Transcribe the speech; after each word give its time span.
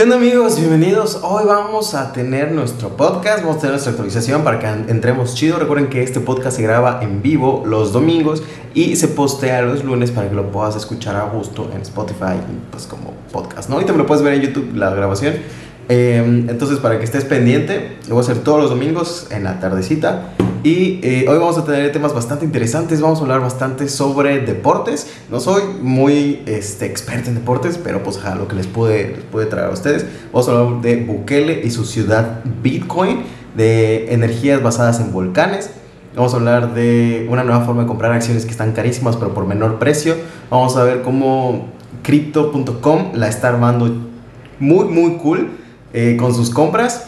¿Qué 0.00 0.04
onda 0.04 0.16
amigos? 0.16 0.58
Bienvenidos. 0.58 1.20
Hoy 1.22 1.44
vamos 1.44 1.92
a 1.94 2.10
tener 2.10 2.52
nuestro 2.52 2.96
podcast, 2.96 3.42
vamos 3.42 3.56
a 3.56 3.60
tener 3.60 3.72
nuestra 3.72 3.90
actualización 3.90 4.42
para 4.42 4.58
que 4.58 4.66
entremos 4.90 5.34
chido. 5.34 5.58
Recuerden 5.58 5.90
que 5.90 6.02
este 6.02 6.20
podcast 6.20 6.56
se 6.56 6.62
graba 6.62 7.00
en 7.02 7.20
vivo 7.20 7.64
los 7.66 7.92
domingos 7.92 8.42
y 8.72 8.96
se 8.96 9.08
postea 9.08 9.60
los 9.60 9.84
lunes 9.84 10.10
para 10.10 10.30
que 10.30 10.34
lo 10.34 10.50
puedas 10.50 10.74
escuchar 10.74 11.16
a 11.16 11.24
gusto 11.24 11.68
en 11.74 11.82
Spotify, 11.82 12.40
pues 12.70 12.86
como 12.86 13.12
podcast, 13.30 13.68
¿no? 13.68 13.74
Ahorita 13.74 13.92
me 13.92 13.98
lo 13.98 14.06
puedes 14.06 14.24
ver 14.24 14.32
en 14.32 14.40
YouTube 14.40 14.74
la 14.74 14.88
grabación. 14.88 15.34
Em, 15.90 16.48
entonces 16.48 16.78
para 16.78 16.98
que 16.98 17.04
estés 17.04 17.24
pendiente, 17.24 17.98
lo 18.06 18.14
voy 18.14 18.22
a 18.22 18.24
hacer 18.24 18.44
todos 18.44 18.60
los 18.60 18.70
domingos 18.70 19.26
en 19.32 19.42
la 19.42 19.58
tardecita. 19.58 20.34
Y 20.62 21.00
eh, 21.02 21.24
hoy 21.28 21.36
vamos 21.36 21.58
a 21.58 21.64
tener 21.64 21.90
temas 21.90 22.14
bastante 22.14 22.44
interesantes, 22.44 23.00
vamos 23.00 23.18
a 23.18 23.22
hablar 23.22 23.40
bastante 23.40 23.88
sobre 23.88 24.38
deportes. 24.38 25.12
No 25.32 25.40
soy 25.40 25.64
muy 25.82 26.42
este, 26.46 26.86
experto 26.86 27.30
en 27.30 27.34
deportes, 27.34 27.76
pero 27.82 28.04
pues 28.04 28.20
lo 28.38 28.46
que 28.46 28.54
les 28.54 28.68
puede, 28.68 29.16
les 29.34 29.48
traer 29.48 29.66
a 29.66 29.70
ustedes. 29.70 30.06
Vamos 30.32 30.48
a 30.48 30.52
hablar 30.52 30.80
de 30.80 30.96
Bukele 30.96 31.62
y 31.64 31.70
su 31.72 31.84
ciudad 31.84 32.44
Bitcoin, 32.62 33.24
de 33.56 34.14
energías 34.14 34.62
basadas 34.62 35.00
en 35.00 35.12
volcanes. 35.12 35.70
Vamos 36.14 36.34
a 36.34 36.36
hablar 36.36 36.72
de 36.72 37.26
una 37.28 37.42
nueva 37.42 37.64
forma 37.64 37.82
de 37.82 37.88
comprar 37.88 38.12
acciones 38.12 38.44
que 38.44 38.52
están 38.52 38.70
carísimas 38.72 39.16
pero 39.16 39.34
por 39.34 39.44
menor 39.44 39.80
precio. 39.80 40.14
Vamos 40.50 40.76
a 40.76 40.84
ver 40.84 41.02
cómo 41.02 41.66
crypto.com 42.04 43.12
la 43.14 43.26
está 43.26 43.48
armando 43.48 44.08
muy 44.60 44.84
muy 44.84 45.16
cool 45.16 45.58
eh, 45.92 46.16
con 46.18 46.34
sus 46.34 46.50
compras. 46.50 47.04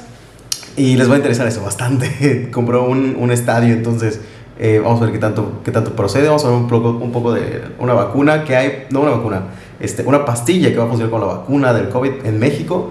Y 0.76 0.96
les 0.96 1.08
va 1.08 1.14
a 1.14 1.16
interesar 1.18 1.46
eso 1.46 1.62
bastante. 1.62 2.50
Compró 2.52 2.84
un, 2.84 3.16
un, 3.18 3.30
estadio, 3.30 3.74
entonces 3.74 4.20
eh, 4.58 4.80
vamos 4.82 5.00
a 5.00 5.04
ver 5.04 5.12
qué 5.12 5.18
tanto, 5.18 5.60
qué 5.64 5.70
tanto 5.70 5.94
procede. 5.94 6.28
Vamos 6.28 6.44
a 6.44 6.48
ver 6.48 6.56
un 6.56 6.68
poco, 6.68 6.90
un 6.90 7.12
poco 7.12 7.32
de 7.32 7.62
una 7.78 7.92
vacuna 7.94 8.44
que 8.44 8.56
hay, 8.56 8.86
no 8.90 9.00
una 9.00 9.12
vacuna, 9.12 9.42
este, 9.80 10.02
una 10.04 10.24
pastilla 10.24 10.70
que 10.70 10.78
va 10.78 10.84
a 10.84 10.88
funcionar 10.88 11.10
con 11.10 11.20
la 11.20 11.26
vacuna 11.26 11.72
del 11.72 11.88
COVID 11.88 12.24
en 12.24 12.38
México. 12.38 12.90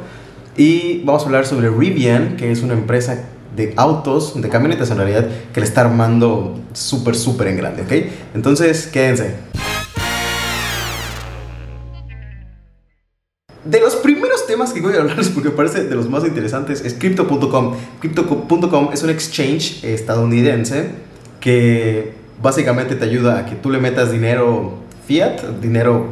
Y 0.57 1.01
vamos 1.05 1.23
a 1.23 1.25
hablar 1.25 1.45
sobre 1.45 1.69
Rivian, 1.69 2.35
que 2.35 2.51
es 2.51 2.61
una 2.61 2.73
empresa 2.73 3.23
de 3.55 3.73
autos, 3.77 4.39
de 4.39 4.49
camionetas 4.49 4.91
en 4.91 4.97
realidad, 4.97 5.27
que 5.53 5.59
le 5.59 5.65
está 5.65 5.81
armando 5.81 6.59
súper, 6.73 7.15
súper 7.15 7.47
en 7.47 7.57
grande, 7.57 7.81
¿ok? 7.83 8.11
Entonces, 8.35 8.87
quédense. 8.87 9.35
De 13.63 13.79
los 13.79 13.95
temas 14.51 14.73
que 14.73 14.81
voy 14.81 14.93
a 14.95 14.99
hablarles, 14.99 15.29
porque 15.29 15.49
parece 15.49 15.85
de 15.85 15.95
los 15.95 16.09
más 16.09 16.25
interesantes, 16.25 16.83
es 16.83 16.93
Crypto.com. 16.93 17.73
Crypto.com 18.01 18.89
es 18.91 19.01
un 19.01 19.09
exchange 19.09 19.81
estadounidense 19.81 20.89
que 21.39 22.15
básicamente 22.41 22.95
te 22.95 23.05
ayuda 23.05 23.39
a 23.39 23.45
que 23.45 23.55
tú 23.55 23.69
le 23.69 23.79
metas 23.79 24.11
dinero 24.11 24.73
fiat, 25.07 25.41
dinero 25.61 26.07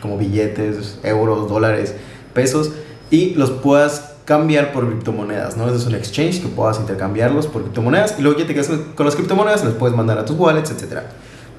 como 0.00 0.18
billetes, 0.18 1.00
euros, 1.02 1.48
dólares, 1.48 1.96
pesos, 2.32 2.70
y 3.10 3.34
los 3.34 3.50
puedas 3.50 4.12
cambiar 4.24 4.72
por 4.72 4.86
criptomonedas, 4.86 5.56
¿no? 5.56 5.68
Es 5.68 5.84
un 5.84 5.96
exchange 5.96 6.40
que 6.40 6.46
puedas 6.46 6.78
intercambiarlos 6.78 7.48
por 7.48 7.62
criptomonedas 7.62 8.14
y 8.20 8.22
luego 8.22 8.38
ya 8.38 8.46
te 8.46 8.54
quedas 8.54 8.70
con 8.94 9.04
las 9.04 9.16
criptomonedas, 9.16 9.64
las 9.64 9.74
puedes 9.74 9.96
mandar 9.96 10.16
a 10.16 10.24
tus 10.24 10.38
wallets, 10.38 10.70
etc. 10.70 11.00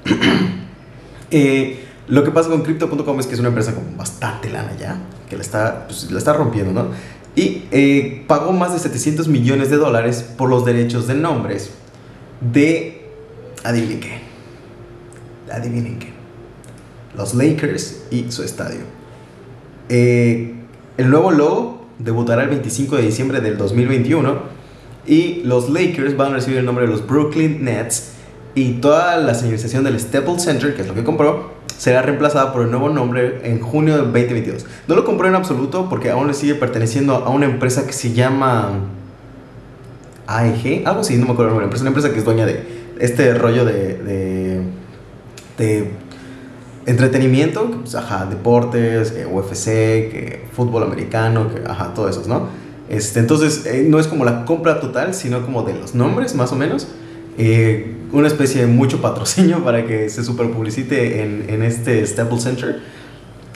eh, 1.30 1.81
lo 2.08 2.24
que 2.24 2.30
pasa 2.30 2.48
con 2.48 2.62
Crypto.com 2.62 3.20
es 3.20 3.26
que 3.26 3.34
es 3.34 3.40
una 3.40 3.48
empresa 3.48 3.74
con 3.74 3.96
bastante 3.96 4.50
lana 4.50 4.76
ya, 4.78 4.98
que 5.28 5.36
la 5.36 5.42
está, 5.42 5.86
pues, 5.86 6.10
la 6.10 6.18
está 6.18 6.32
rompiendo, 6.32 6.72
¿no? 6.72 6.88
Y 7.34 7.64
eh, 7.70 8.24
pagó 8.26 8.52
más 8.52 8.72
de 8.72 8.78
700 8.78 9.28
millones 9.28 9.70
de 9.70 9.76
dólares 9.76 10.24
por 10.36 10.50
los 10.50 10.64
derechos 10.64 11.06
de 11.06 11.14
nombres 11.14 11.70
de. 12.40 13.08
Adivinen 13.64 14.00
qué. 14.00 14.20
Adivinen 15.50 15.98
qué. 15.98 16.12
Los 17.16 17.34
Lakers 17.34 18.04
y 18.10 18.30
su 18.30 18.42
estadio. 18.42 18.80
Eh, 19.88 20.54
el 20.96 21.10
nuevo 21.10 21.30
logo 21.30 21.86
debutará 21.98 22.42
el 22.42 22.50
25 22.50 22.96
de 22.96 23.02
diciembre 23.02 23.40
del 23.40 23.56
2021 23.56 24.36
y 25.06 25.42
los 25.44 25.70
Lakers 25.70 26.16
van 26.16 26.32
a 26.32 26.34
recibir 26.36 26.58
el 26.58 26.64
nombre 26.64 26.86
de 26.86 26.90
los 26.90 27.06
Brooklyn 27.06 27.64
Nets 27.64 28.12
y 28.54 28.74
toda 28.74 29.16
la 29.16 29.34
señalización 29.34 29.84
del 29.84 29.98
Staples 29.98 30.42
Center, 30.42 30.74
que 30.74 30.82
es 30.82 30.88
lo 30.88 30.94
que 30.94 31.04
compró, 31.04 31.52
será 31.78 32.02
reemplazada 32.02 32.52
por 32.52 32.62
el 32.62 32.70
nuevo 32.70 32.88
nombre 32.88 33.40
en 33.44 33.60
junio 33.60 33.94
del 33.94 34.04
2022. 34.12 34.66
No 34.88 34.94
lo 34.94 35.04
compró 35.04 35.28
en 35.28 35.34
absoluto 35.34 35.88
porque 35.88 36.10
aún 36.10 36.26
le 36.28 36.34
sigue 36.34 36.54
perteneciendo 36.54 37.14
a 37.14 37.30
una 37.30 37.46
empresa 37.46 37.86
que 37.86 37.92
se 37.92 38.12
llama 38.12 38.70
AEG, 40.26 40.86
algo 40.86 41.00
así, 41.00 41.16
no 41.16 41.26
me 41.26 41.32
acuerdo 41.32 41.52
el 41.52 41.58
nombre, 41.58 41.74
es 41.74 41.80
una 41.80 41.90
empresa 41.90 42.12
que 42.12 42.18
es 42.18 42.24
dueña 42.24 42.46
de 42.46 42.82
este 42.98 43.34
rollo 43.34 43.64
de, 43.64 44.62
de, 45.58 45.90
entretenimiento, 46.84 47.70
pues, 47.70 47.94
ajá, 47.94 48.26
deportes, 48.26 49.12
eh, 49.12 49.26
UFC, 49.26 49.64
que 50.10 50.44
fútbol 50.52 50.82
americano, 50.82 51.48
que, 51.52 51.62
ajá, 51.68 51.94
todo 51.94 52.08
eso, 52.08 52.22
¿no? 52.26 52.48
Este, 52.88 53.20
entonces, 53.20 53.66
eh, 53.66 53.86
no 53.88 53.98
es 54.00 54.08
como 54.08 54.24
la 54.24 54.44
compra 54.44 54.80
total, 54.80 55.14
sino 55.14 55.42
como 55.42 55.62
de 55.62 55.74
los 55.74 55.94
nombres, 55.94 56.34
más 56.34 56.52
o 56.52 56.56
menos. 56.56 56.88
Eh, 57.38 57.94
una 58.12 58.28
especie 58.28 58.60
de 58.60 58.66
mucho 58.66 59.00
patrocinio 59.00 59.64
para 59.64 59.86
que 59.86 60.10
se 60.10 60.22
super 60.22 60.50
publicite 60.50 61.22
en, 61.22 61.46
en 61.48 61.62
este 61.62 62.06
Staples 62.06 62.42
Center. 62.42 62.80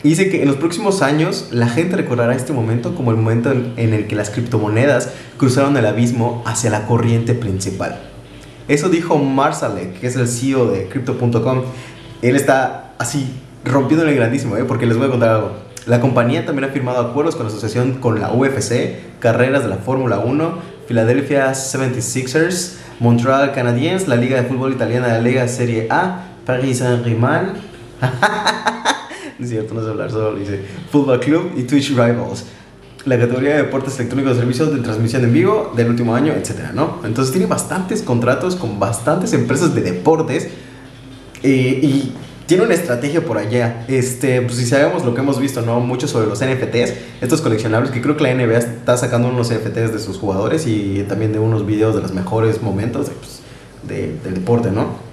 Dice 0.02 0.30
que 0.30 0.42
en 0.42 0.48
los 0.48 0.56
próximos 0.56 1.02
años 1.02 1.48
la 1.50 1.68
gente 1.68 1.96
recordará 1.96 2.34
este 2.34 2.52
momento 2.52 2.94
como 2.94 3.10
el 3.10 3.16
momento 3.16 3.50
en, 3.50 3.74
en, 3.76 3.92
el 3.92 4.06
que 4.06 4.14
las 4.14 4.30
criptomonedas 4.30 5.10
cruzaron 5.36 5.76
el 5.76 5.84
abismo 5.84 6.42
hacia 6.46 6.70
la 6.70 6.86
corriente 6.86 7.34
principal. 7.34 8.00
Eso 8.68 8.88
dijo 8.88 9.18
Marsalek, 9.18 10.00
que 10.00 10.06
es 10.06 10.16
el 10.16 10.28
CEO 10.28 10.70
de 10.70 10.88
Crypto.com. 10.88 11.62
Él 12.22 12.36
está 12.36 12.94
así 12.98 13.30
rompiéndole 13.64 14.14
grandísimo, 14.14 14.56
¿eh? 14.56 14.64
porque 14.64 14.86
les 14.86 14.96
voy 14.96 15.08
a 15.08 15.10
contar 15.10 15.28
algo. 15.30 15.52
La 15.86 16.00
compañía 16.00 16.44
también 16.44 16.68
ha 16.68 16.72
firmado 16.72 17.00
acuerdos 17.00 17.36
con 17.36 17.46
la 17.46 17.52
asociación 17.52 17.94
con 17.94 18.20
la 18.20 18.32
UFC, 18.32 19.18
carreras 19.20 19.62
de 19.62 19.68
la 19.68 19.76
Fórmula 19.76 20.18
1, 20.18 20.58
Philadelphia 20.88 21.52
76ers, 21.52 22.78
Montreal 23.00 23.52
Canadiens, 23.52 24.08
la 24.08 24.16
Liga 24.16 24.40
de 24.40 24.48
Fútbol 24.48 24.72
Italiana, 24.72 25.08
la 25.08 25.20
Liga 25.20 25.46
Serie 25.48 25.86
A, 25.90 26.28
Paris 26.44 26.78
Saint-Germain. 26.78 27.52
no 29.38 29.46
sé 29.46 29.58
hablar, 29.90 30.10
solo 30.10 30.34
dice 30.34 30.62
Football 30.90 31.20
Club 31.20 31.52
y 31.56 31.64
Twitch 31.64 31.90
Rivals. 31.90 32.46
La 33.04 33.18
categoría 33.18 33.50
de 33.50 33.62
deportes 33.62 33.96
electrónicos 33.98 34.36
servicios 34.36 34.74
de 34.74 34.80
transmisión 34.80 35.22
en 35.22 35.32
vivo 35.32 35.72
del 35.76 35.90
último 35.90 36.14
año, 36.14 36.32
etcétera, 36.32 36.72
¿no? 36.74 37.00
Entonces 37.04 37.32
tiene 37.32 37.46
bastantes 37.46 38.02
contratos 38.02 38.56
con 38.56 38.80
bastantes 38.80 39.32
empresas 39.32 39.74
de 39.74 39.82
deportes 39.82 40.48
eh, 41.42 41.80
y 41.82 42.12
tiene 42.46 42.64
una 42.64 42.74
estrategia 42.74 43.24
por 43.24 43.38
allá. 43.38 43.84
Este, 43.88 44.40
pues 44.42 44.56
si 44.56 44.66
sabemos 44.66 45.04
lo 45.04 45.14
que 45.14 45.20
hemos 45.20 45.38
visto, 45.38 45.62
¿no? 45.62 45.80
Mucho 45.80 46.08
sobre 46.08 46.26
los 46.26 46.40
NFTs, 46.40 46.94
estos 47.20 47.40
coleccionables, 47.40 47.90
que 47.90 48.00
creo 48.00 48.16
que 48.16 48.22
la 48.22 48.34
NBA 48.34 48.58
está 48.58 48.96
sacando 48.96 49.28
unos 49.28 49.50
NFTs 49.50 49.92
de 49.92 49.98
sus 49.98 50.18
jugadores 50.18 50.66
y 50.66 51.04
también 51.08 51.32
de 51.32 51.38
unos 51.38 51.66
videos 51.66 51.94
de 51.94 52.02
los 52.02 52.12
mejores 52.12 52.62
momentos 52.62 53.10
pues, 53.10 53.40
de, 53.82 54.16
del 54.22 54.34
deporte, 54.34 54.70
¿no? 54.70 55.06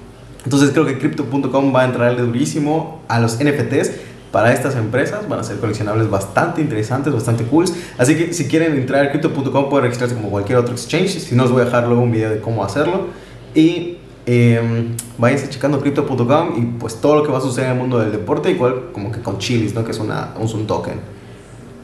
Entonces 0.45 0.71
creo 0.71 0.85
que 0.85 0.99
Crypto.com 0.99 1.73
va 1.73 1.81
a 1.81 1.85
entrarle 1.85 2.21
durísimo 2.21 3.01
a 3.07 3.19
los 3.19 3.38
NFTs 3.38 3.91
para 4.31 4.51
estas 4.51 4.75
empresas. 4.75 5.27
Van 5.29 5.39
a 5.39 5.44
ser 5.44 5.57
coleccionables 5.57 6.09
bastante 6.09 6.61
interesantes, 6.61 7.13
bastante 7.13 7.45
cool. 7.45 7.65
Así 7.97 8.15
que 8.15 8.33
si 8.33 8.47
quieren 8.47 8.73
entrar 8.75 9.05
a 9.05 9.11
Crypto.com 9.11 9.69
pueden 9.69 9.85
registrarse 9.85 10.15
como 10.15 10.29
cualquier 10.29 10.57
otro 10.57 10.73
exchange. 10.73 11.19
Si 11.19 11.35
no, 11.35 11.45
os 11.45 11.51
voy 11.51 11.61
a 11.61 11.65
dejar 11.65 11.88
luego 11.88 12.01
un 12.01 12.11
video 12.11 12.29
de 12.29 12.39
cómo 12.39 12.63
hacerlo. 12.65 13.07
Y 13.55 13.97
eh, 14.25 14.95
váyanse 15.17 15.50
checando 15.50 15.81
crypto.com 15.81 16.53
y 16.57 16.79
pues 16.79 16.95
todo 17.01 17.16
lo 17.16 17.23
que 17.23 17.31
va 17.31 17.39
a 17.39 17.41
suceder 17.41 17.67
en 17.67 17.73
el 17.73 17.79
mundo 17.79 18.00
del 18.00 18.11
deporte, 18.11 18.51
igual 18.51 18.91
como 18.94 19.11
que 19.11 19.22
con 19.22 19.38
chilis, 19.38 19.73
¿no? 19.73 19.84
Que 19.84 19.91
es, 19.91 20.00
una, 20.00 20.34
un 20.39 20.67
token. 20.67 21.00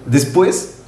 Después, 0.05 0.79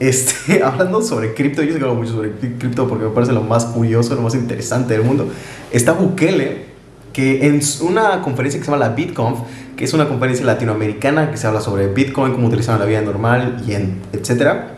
este, 0.00 0.62
hablando 0.64 1.02
sobre 1.02 1.34
cripto, 1.34 1.62
yo 1.62 1.72
sé 1.72 1.78
que 1.78 1.84
hablo 1.84 1.96
mucho 1.96 2.12
sobre 2.12 2.32
cripto 2.32 2.88
porque 2.88 3.04
me 3.04 3.10
parece 3.10 3.32
lo 3.32 3.42
más 3.42 3.66
curioso, 3.66 4.14
lo 4.14 4.22
más 4.22 4.34
interesante 4.34 4.94
del 4.94 5.04
mundo. 5.04 5.28
Está 5.70 5.92
Bukele, 5.92 6.66
que 7.12 7.46
en 7.46 7.60
una 7.80 8.20
conferencia 8.20 8.60
que 8.60 8.66
se 8.66 8.70
llama 8.70 8.84
la 8.84 8.94
BitConf, 8.94 9.38
que 9.76 9.84
es 9.84 9.94
una 9.94 10.08
conferencia 10.08 10.44
latinoamericana 10.44 11.30
que 11.30 11.36
se 11.36 11.46
habla 11.46 11.60
sobre 11.60 11.86
Bitcoin, 11.88 12.32
cómo 12.32 12.48
utilizarlo 12.48 12.84
en 12.84 12.90
la 12.90 12.98
vida 12.98 13.10
normal 13.10 13.62
y 13.66 13.72
en, 13.72 14.00
etcétera. 14.12 14.74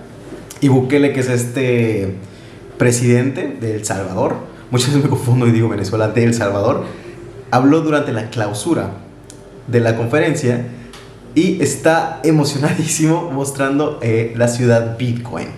Y 0.60 0.68
Bukele, 0.68 1.12
que 1.12 1.20
es 1.20 1.28
este 1.28 2.14
presidente 2.76 3.56
de 3.60 3.76
El 3.76 3.84
Salvador, 3.84 4.36
muchas 4.70 4.88
veces 4.88 5.02
me 5.02 5.08
confundo 5.08 5.46
y 5.46 5.52
digo 5.52 5.68
Venezuela 5.68 6.08
de 6.08 6.24
El 6.24 6.34
Salvador, 6.34 6.84
habló 7.50 7.80
durante 7.80 8.12
la 8.12 8.30
clausura 8.30 8.90
de 9.66 9.80
la 9.80 9.96
conferencia 9.96 10.66
y 11.34 11.62
está 11.62 12.20
emocionadísimo 12.24 13.30
mostrando 13.30 13.98
eh, 14.02 14.32
la 14.36 14.48
ciudad 14.48 14.96
Bitcoin. 14.98 15.48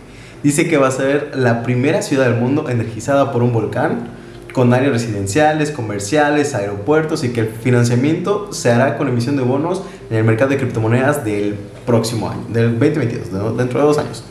Dice 0.43 0.69
que 0.69 0.79
va 0.79 0.89
a 0.89 0.91
ser 0.91 1.33
la 1.35 1.63
primera 1.63 2.03
ciudad 2.03 2.25
del 2.25 2.41
mundo 2.41 2.69
energizada 2.71 3.31
por 3.33 3.43
un 3.43 3.53
volcán, 3.53 4.09
con 4.53 4.75
áreas 4.75 4.93
residenciales, 4.93 5.71
comerciales, 5.71 6.55
aeropuertos 6.55 7.23
y 7.25 7.31
que 7.31 7.41
el 7.41 7.49
financiamiento 7.49 8.53
se 8.53 8.71
hará 8.71 8.99
con 8.99 9.07
emisión 9.09 9.37
de 9.37 9.43
bonos 9.43 9.83
en 10.11 10.17
el 10.17 10.25
mercado 10.25 10.51
de 10.51 10.57
criptomonedas 10.57 11.25
del 11.25 11.55
próximo 11.87 12.29
año, 12.29 12.45
del 12.49 12.79
2022, 12.79 13.57
dentro 13.57 13.81
de 13.81 13.87
dos 13.87 13.99
años. 13.99 14.25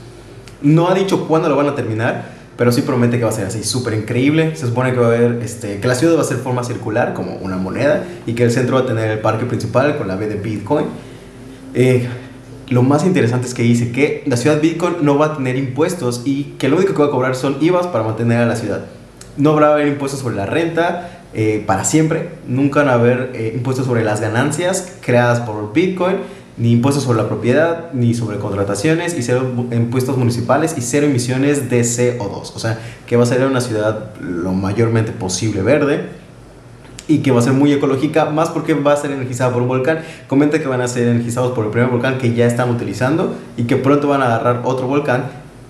No 0.62 0.90
ha 0.90 0.94
dicho 0.94 1.28
cuándo 1.28 1.48
lo 1.48 1.56
van 1.56 1.68
a 1.68 1.75
terminar, 1.75 2.38
pero 2.60 2.74
sí 2.74 2.82
promete 2.82 3.18
que 3.18 3.24
va 3.24 3.30
a 3.30 3.34
ser 3.34 3.46
así 3.46 3.64
súper 3.64 3.94
increíble. 3.94 4.54
Se 4.58 4.68
supone 4.68 4.92
que 4.92 5.00
va 5.00 5.06
a 5.06 5.16
haber, 5.16 5.40
este, 5.42 5.80
que 5.80 5.88
la 5.88 5.96
ciudad 5.96 6.18
va 6.18 6.24
a 6.24 6.26
ser 6.26 6.40
forma 6.40 6.62
circular, 6.66 7.14
como 7.14 7.38
una 7.38 7.56
moneda, 7.56 8.04
y 8.28 8.34
que 8.34 8.44
el 8.44 8.52
centro 8.52 8.76
va 8.76 8.82
a 8.82 8.86
tener 8.86 9.10
el 9.10 9.20
parque 9.20 9.46
principal 9.46 9.98
con 9.98 10.10
la 10.10 10.18
B 10.18 10.28
de 10.28 10.36
Bitcoin. 10.36 10.88
Eh, 11.74 12.10
lo 12.68 12.84
más 12.84 13.06
interesante 13.06 13.48
es 13.48 13.54
que 13.54 13.64
dice 13.64 13.94
que 13.94 14.24
la 14.26 14.36
ciudad 14.36 14.60
Bitcoin 14.60 14.98
no 15.04 15.18
va 15.18 15.28
a 15.28 15.38
tener 15.38 15.56
impuestos 15.56 16.24
y 16.26 16.56
que 16.60 16.68
lo 16.68 16.76
único 16.76 16.94
que 16.94 17.00
va 17.00 17.08
a 17.08 17.12
cobrar 17.12 17.34
son 17.38 17.56
IVAs 17.62 17.88
para 17.88 18.04
mantener 18.04 18.40
a 18.40 18.46
la 18.46 18.58
ciudad. 18.58 18.82
No 19.38 19.52
habrá 19.52 19.72
haber 19.72 19.88
impuestos 19.88 20.20
sobre 20.20 20.36
la 20.36 20.46
renta 20.46 21.22
eh, 21.34 21.64
para 21.66 21.86
siempre, 21.86 22.28
nunca 22.46 22.82
van 22.82 22.90
a 22.90 22.94
haber 22.96 23.32
eh, 23.36 23.54
impuestos 23.56 23.86
sobre 23.86 24.04
las 24.04 24.20
ganancias 24.20 24.98
creadas 25.00 25.40
por 25.40 25.72
Bitcoin, 25.72 26.18
ni 26.60 26.74
impuestos 26.74 27.04
sobre 27.04 27.18
la 27.18 27.28
propiedad, 27.28 27.92
ni 27.94 28.14
sobre 28.14 28.38
contrataciones, 28.38 29.18
y 29.18 29.24
cero 29.24 29.50
impuestos 29.72 30.18
municipales 30.18 30.76
y 30.78 30.82
cero 30.82 31.08
emisiones 31.08 31.70
de 31.70 31.82
CO2. 31.82 32.52
O 32.54 32.60
sea, 32.60 32.78
que 33.08 33.16
va 33.16 33.24
a 33.24 33.26
ser 33.26 33.46
una 33.46 33.62
ciudad 33.62 34.12
lo 34.20 34.52
mayormente 34.52 35.12
posible 35.12 35.62
verde 35.62 36.20
y 37.08 37.20
que 37.20 37.32
va 37.32 37.40
a 37.40 37.42
ser 37.42 37.54
muy 37.54 37.72
ecológica, 37.72 38.26
más 38.26 38.50
porque 38.50 38.74
va 38.74 38.94
a 38.94 38.98
ser 38.98 39.12
energizada 39.12 39.52
por 39.52 39.62
un 39.62 39.70
volcán. 39.70 40.02
Comenta 40.28 40.60
que 40.60 40.68
van 40.68 40.82
a 40.82 40.88
ser 40.88 41.08
energizados 41.08 41.54
por 41.54 41.66
el 41.66 41.72
primer 41.72 41.90
volcán 41.90 42.18
que 42.18 42.34
ya 42.34 42.46
están 42.46 42.70
utilizando 42.70 43.36
y 43.58 43.64
que 43.64 43.78
pronto 43.78 44.08
van 44.10 44.22
a 44.22 44.26
agarrar 44.26 44.62
otro 44.66 44.88
volcán 44.88 45.24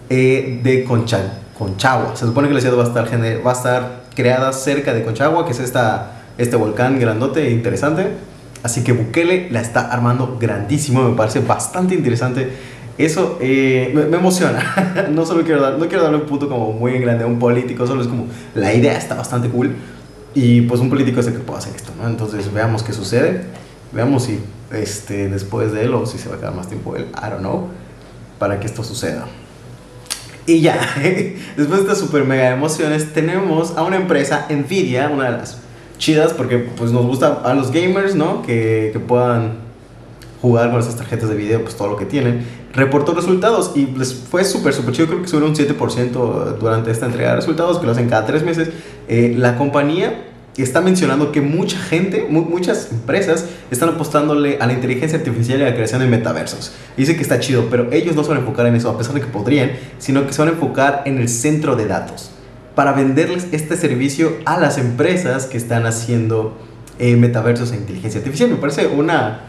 eh, 0.10 0.60
de 0.64 0.84
Conchagua. 0.84 2.16
Se 2.16 2.26
supone 2.26 2.48
que 2.48 2.56
la 2.56 2.62
ciudad 2.62 2.78
va 2.78 2.84
a 2.84 2.88
estar, 2.88 3.06
va 3.46 3.52
a 3.52 3.54
estar 3.54 4.02
creada 4.16 4.52
cerca 4.54 4.94
de 4.94 5.04
Conchagua, 5.04 5.46
que 5.46 5.52
es 5.52 5.60
esta, 5.60 6.24
este 6.38 6.56
volcán 6.56 7.00
grandote 7.00 7.48
e 7.48 7.52
interesante. 7.52 8.08
Así 8.64 8.84
que 8.84 8.92
Bukele 8.92 9.50
la 9.52 9.62
está 9.62 9.92
armando 9.92 10.38
grandísimo, 10.40 11.08
me 11.08 11.16
parece 11.16 11.40
bastante 11.40 11.96
interesante. 11.96 12.50
Eso 12.98 13.38
eh, 13.40 13.92
me, 13.94 14.18
emociona. 14.18 15.08
no 15.12 15.26
solo 15.26 15.44
quiero, 15.44 15.62
dar, 15.62 15.78
no 15.78 15.88
quiero 15.88 16.04
darle 16.04 16.18
un 16.18 16.26
punto 16.26 16.50
como 16.50 16.74
muy 16.74 17.00
grande 17.00 17.24
a 17.24 17.28
un 17.28 17.40
político, 17.40 17.88
solo 17.88 18.02
es 18.02 18.08
como 18.08 18.28
la 18.56 18.74
idea 18.74 18.98
está 18.98 19.16
bastante 19.16 19.50
cool. 19.50 19.74
Y 20.34 20.62
pues 20.62 20.82
un 20.82 20.90
político 20.90 21.22
es 21.22 21.28
el 21.28 21.34
que 21.34 21.40
puede 21.40 21.60
hacer 21.60 21.76
esto, 21.76 21.92
¿no? 22.00 22.08
Entonces 22.08 22.54
veamos 22.54 22.84
qué 22.84 22.94
sucede. 22.94 23.46
Veamos 23.94 24.24
si 24.26 24.40
este, 24.72 25.30
después 25.30 25.72
de 25.72 25.86
él 25.86 25.94
o 25.94 26.06
si 26.06 26.18
se 26.18 26.30
va 26.30 26.36
a 26.36 26.40
quedar 26.40 26.54
más 26.54 26.68
tiempo 26.68 26.96
él, 26.96 27.08
I 27.16 27.30
don't 27.30 27.40
know, 27.40 27.70
para 28.38 28.60
que 28.60 28.68
esto 28.68 28.84
suceda. 28.84 29.26
Y 30.46 30.62
ya, 30.62 30.80
después 31.58 31.70
de 31.70 31.82
estas 31.82 32.00
super 32.00 32.26
mega 32.26 32.50
emociones, 32.50 33.14
tenemos 33.14 33.78
a 33.78 33.84
una 33.84 33.96
empresa, 33.96 34.48
Nvidia, 34.50 35.10
una 35.10 35.32
de 35.32 35.38
las 35.38 35.58
chidas, 36.00 36.34
porque 36.34 36.57
pues 36.57 36.92
nos 36.92 37.06
gusta 37.06 37.42
a 37.44 37.54
los 37.54 37.72
gamers, 37.72 38.16
¿no? 38.16 38.42
Que, 38.42 38.90
que 38.92 39.00
puedan 39.00 39.69
jugar 40.42 40.72
con 40.72 40.80
esas 40.80 40.96
tarjetas 40.96 41.30
de 41.30 41.36
video, 41.36 41.62
pues 41.62 41.75
todo 41.75 41.90
lo 41.90 41.98
que 41.98 42.06
tienen. 42.06 42.44
Reportó 42.74 43.13
resultados 43.13 43.74
y 43.75 43.86
les 43.86 44.13
fue 44.13 44.44
súper, 44.44 44.74
súper 44.74 44.96
chido. 44.96 45.07
Creo 45.07 45.22
que 45.22 45.28
subió 45.28 45.46
un 45.46 45.56
7% 45.56 46.57
durante 46.57 46.90
esta 46.90 47.06
entrega 47.06 47.30
de 47.30 47.36
resultados, 47.36 47.78
que 47.78 47.86
lo 47.86 47.92
hacen 47.92 48.10
cada 48.10 48.25
tres 48.25 48.44
meses. 48.44 48.69
Eh, 49.07 49.36
la 49.38 49.57
compañía 49.57 50.25
está 50.57 50.81
mencionando 50.81 51.31
que 51.31 51.42
mucha 51.42 51.78
gente, 51.78 52.28
muchas 52.30 52.92
empresas 52.92 53.45
están 53.72 53.90
apostándole 53.90 54.57
a 54.60 54.68
la 54.68 54.74
inteligencia 54.74 55.18
artificial 55.18 55.60
y 55.60 55.63
a 55.63 55.69
la 55.69 55.74
creación 55.74 56.02
de 56.02 56.07
metaversos. 56.07 56.74
Dice 56.98 57.16
que 57.16 57.22
está 57.22 57.40
chido, 57.40 57.68
pero 57.69 57.92
ellos 57.92 58.16
no 58.16 58.24
se 58.24 58.30
van 58.30 58.40
a 58.40 58.42
enfocar 58.42 58.66
en 58.66 58.75
eso, 58.75 58.90
a 58.90 58.98
pesar 58.98 59.13
de 59.13 59.22
que 59.22 59.28
podrían, 59.28 59.72
sino 60.00 60.25
que 60.25 60.34
se 60.34 60.42
van 60.42 60.50
a 60.50 60.52
enfocar 60.54 61.04
en 61.06 61.18
el 61.18 61.30
centro 61.30 61.75
de 61.75 61.86
datos 61.86 62.31
para 62.80 62.94
venderles 62.94 63.46
este 63.52 63.76
servicio 63.76 64.38
a 64.46 64.58
las 64.58 64.78
empresas 64.78 65.48
que 65.48 65.58
están 65.58 65.86
haciendo 65.86 66.58
eh, 66.98 67.18
metaversos 67.18 67.74
e 67.74 67.76
inteligencia 67.76 68.20
artificial. 68.20 68.50
Me 68.50 68.56
parece 68.56 68.88
una, 68.88 69.42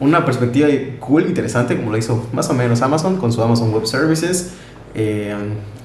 una 0.00 0.26
perspectiva 0.26 0.68
cool, 1.00 1.24
interesante, 1.26 1.76
como 1.76 1.90
lo 1.90 1.96
hizo 1.96 2.28
más 2.34 2.50
o 2.50 2.52
menos 2.52 2.82
Amazon 2.82 3.16
con 3.16 3.32
su 3.32 3.42
Amazon 3.42 3.72
Web 3.72 3.86
Services. 3.86 4.50
Eh, 4.94 5.34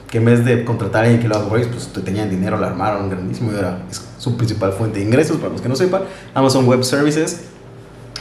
que 0.10 0.18
en 0.18 0.26
vez 0.26 0.44
de 0.44 0.66
contratar 0.66 1.04
a 1.04 1.06
alguien 1.06 1.22
que 1.22 1.30
lo 1.30 1.38
haga 1.38 1.48
pues 1.48 1.88
te 1.94 2.02
tenían 2.02 2.30
dinero, 2.30 2.60
la 2.60 2.68
armaron 2.68 3.10
grandísimo 3.10 3.54
y 3.54 3.56
era 3.56 3.84
su 4.18 4.36
principal 4.36 4.74
fuente 4.74 5.00
de 5.00 5.06
ingresos, 5.06 5.38
para 5.38 5.54
los 5.54 5.62
que 5.62 5.70
no 5.70 5.78
sepan. 5.78 6.02
Amazon 6.34 6.68
Web 6.68 6.84
Services 6.84 7.46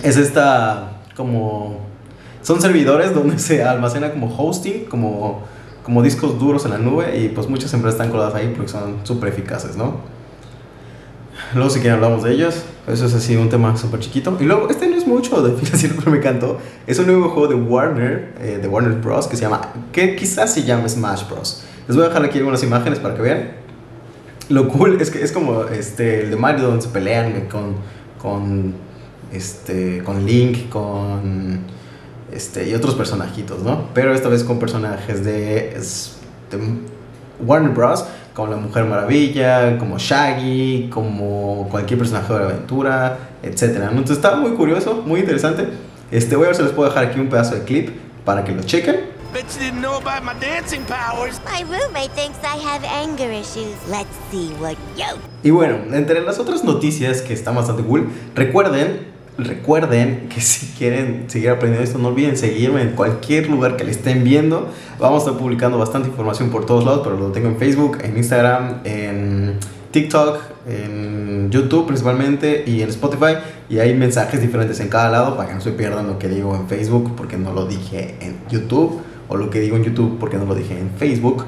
es 0.05 0.17
esta 0.17 1.01
como... 1.17 1.81
Son 2.43 2.61
servidores 2.61 3.13
donde 3.13 3.41
se 3.41 3.65
almacena 3.65 4.13
como 4.13 4.33
hosting, 4.39 4.85
como, 4.85 5.43
como 5.89 6.03
discos 6.03 6.39
duros 6.39 6.67
en 6.67 6.73
la 6.73 6.79
nube 6.79 7.19
y 7.19 7.31
pues 7.31 7.49
muchas 7.49 7.73
empresas 7.73 7.99
están 7.99 8.11
coladas 8.11 8.35
ahí 8.35 8.53
porque 8.55 8.71
son 8.71 8.99
súper 9.05 9.31
eficaces, 9.31 9.75
¿no? 9.75 10.03
Luego 11.55 11.71
si 11.71 11.81
quieren 11.81 11.95
hablamos 11.95 12.25
de 12.25 12.35
ellos. 12.35 12.63
Eso 12.87 13.07
es 13.07 13.15
así 13.15 13.37
un 13.37 13.49
tema 13.49 13.75
súper 13.75 14.01
chiquito. 14.01 14.37
Y 14.39 14.45
luego, 14.45 14.69
este 14.69 14.87
no 14.87 14.97
es 14.97 15.07
mucho 15.07 15.41
de 15.41 15.57
financiero, 15.57 15.95
pero 15.99 16.11
me 16.11 16.19
encantó. 16.19 16.59
Es 16.87 16.99
un 16.99 17.07
nuevo 17.07 17.31
juego 17.31 17.49
de 17.49 17.55
Warner, 17.55 18.35
eh, 18.39 18.59
de 18.61 18.69
Warner 18.69 19.01
Bros. 19.01 19.29
que 19.29 19.37
se 19.37 19.45
llama, 19.45 19.63
que 19.91 20.15
quizás 20.15 20.53
se 20.53 20.65
llame 20.65 20.87
Smash 20.91 21.27
Bros. 21.27 21.65
Les 21.87 21.97
voy 21.97 22.05
a 22.05 22.09
dejar 22.09 22.23
aquí 22.23 22.37
algunas 22.37 22.63
imágenes 22.63 22.99
para 22.99 23.15
que 23.15 23.23
vean. 23.23 23.53
Lo 24.51 24.69
cool 24.69 25.01
es 25.01 25.11
que 25.11 25.23
es 25.23 25.33
como 25.33 25.65
este, 25.65 26.25
el 26.25 26.31
de 26.31 26.37
Mario 26.37 26.67
donde 26.67 26.83
se 26.83 26.89
pelean 26.91 27.49
con, 27.51 27.77
con, 28.21 28.75
este, 29.33 30.03
con 30.05 30.27
Link, 30.27 30.69
con 30.69 31.78
este, 32.33 32.69
y 32.69 32.75
otros 32.75 32.95
personajitos, 32.95 33.63
¿no? 33.63 33.89
Pero 33.95 34.13
esta 34.15 34.29
vez 34.29 34.45
con 34.45 34.59
personajes 34.59 35.25
de, 35.25 35.79
de 36.51 36.59
Warner 37.45 37.71
Bros. 37.71 38.05
Como 38.35 38.53
la 38.53 38.57
Mujer 38.57 38.85
Maravilla, 38.85 39.79
como 39.79 39.99
Shaggy, 39.99 40.91
como 40.91 41.67
cualquier 41.73 41.99
personaje 41.99 42.33
de 42.33 42.39
aventura, 42.39 43.19
etc. 43.43 43.89
Entonces 43.91 44.19
está 44.19 44.37
muy 44.37 44.53
curioso, 44.53 45.03
muy 45.05 45.19
interesante. 45.19 45.67
Este, 46.13 46.37
voy 46.37 46.45
a 46.45 46.49
ver 46.51 46.57
si 46.57 46.63
les 46.63 46.71
puedo 46.71 46.89
dejar 46.89 47.07
aquí 47.07 47.19
un 47.19 47.29
pedazo 47.29 47.57
de 47.57 47.65
clip 47.65 47.91
para 48.25 48.45
que 48.45 48.53
lo 48.53 48.63
chequen. 48.63 49.19
Bet 49.33 49.45
you 49.55 49.61
didn't 49.61 49.83
know 49.83 49.97
about 49.97 50.23
my 50.23 50.33
dancing 50.41 50.85
powers. 50.85 51.41
My 51.45 51.63
roommate 51.63 52.13
thinks 52.13 52.39
I 52.43 52.57
have 52.65 52.83
anger 52.85 53.31
issues. 53.31 53.77
Let's 53.91 54.09
see 54.31 54.55
what 54.61 54.77
you. 54.97 55.19
Y 55.43 55.51
bueno, 55.51 55.77
entre 55.93 56.23
las 56.23 56.39
otras 56.39 56.65
noticias 56.65 57.21
que 57.21 57.35
están 57.35 57.55
bastante 57.55 57.83
cool, 57.83 58.09
recuerden, 58.35 59.07
recuerden 59.39 60.29
que 60.29 60.41
si 60.41 60.67
quieren 60.77 61.25
seguir 61.29 61.51
aprendiendo 61.51 61.85
esto, 61.85 61.99
no 61.99 62.09
olviden 62.09 62.37
seguirme 62.37 62.83
en 62.83 62.91
cualquier 62.91 63.49
lugar 63.49 63.77
que 63.77 63.85
le 63.85 63.93
estén 63.93 64.25
viendo. 64.25 64.69
Vamos 64.99 65.23
a 65.23 65.27
estar 65.27 65.41
publicando 65.41 65.79
bastante 65.79 66.09
información 66.09 66.51
por 66.51 66.67
todos 66.67 66.85
lados, 66.85 67.03
pero 67.05 67.17
lo 67.17 67.29
tengo 67.29 67.49
en 67.49 67.57
Facebook, 67.57 67.99
en 68.03 68.17
Instagram, 68.17 68.81
en 68.85 69.55
TikTok, 69.93 70.41
en 70.69 71.51
YouTube 71.51 71.87
principalmente 71.87 72.65
y 72.67 72.83
en 72.83 72.89
Spotify. 72.89 73.37
Y 73.71 73.79
hay 73.79 73.95
mensajes 73.95 74.41
diferentes 74.41 74.81
en 74.81 74.89
cada 74.89 75.11
lado 75.11 75.37
para 75.37 75.49
que 75.49 75.55
no 75.55 75.61
se 75.61 75.71
pierdan 75.71 76.09
lo 76.09 76.19
que 76.19 76.29
digo 76.29 76.55
en 76.57 76.67
Facebook 76.67 77.15
porque 77.17 77.37
no 77.37 77.53
lo 77.53 77.67
dije 77.67 78.17
en 78.21 78.37
YouTube 78.51 79.01
o 79.29 79.37
lo 79.37 79.51
que 79.51 79.61
digo 79.61 79.77
en 79.77 79.85
YouTube 79.85 80.19
porque 80.19 80.37
no 80.37 80.47
lo 80.47 80.55
dije 80.57 80.79
en 80.79 80.91
Facebook. 80.91 81.45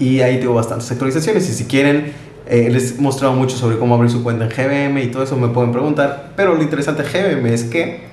Y 0.00 0.20
ahí 0.20 0.38
tengo 0.38 0.54
bastantes 0.54 0.90
actualizaciones 0.90 1.48
y 1.48 1.52
si 1.52 1.64
quieren, 1.64 2.12
eh, 2.48 2.68
les 2.70 2.98
he 2.98 3.00
mostrado 3.00 3.34
mucho 3.34 3.56
sobre 3.56 3.78
cómo 3.78 3.94
abrir 3.94 4.10
su 4.10 4.22
cuenta 4.22 4.44
en 4.44 4.50
GBM 4.50 5.02
y 5.02 5.06
todo 5.08 5.22
eso 5.22 5.36
me 5.36 5.48
pueden 5.48 5.72
preguntar. 5.72 6.32
Pero 6.36 6.54
lo 6.54 6.62
interesante 6.62 7.02
de 7.02 7.08
GBM 7.08 7.46
es 7.46 7.64
que 7.64 8.08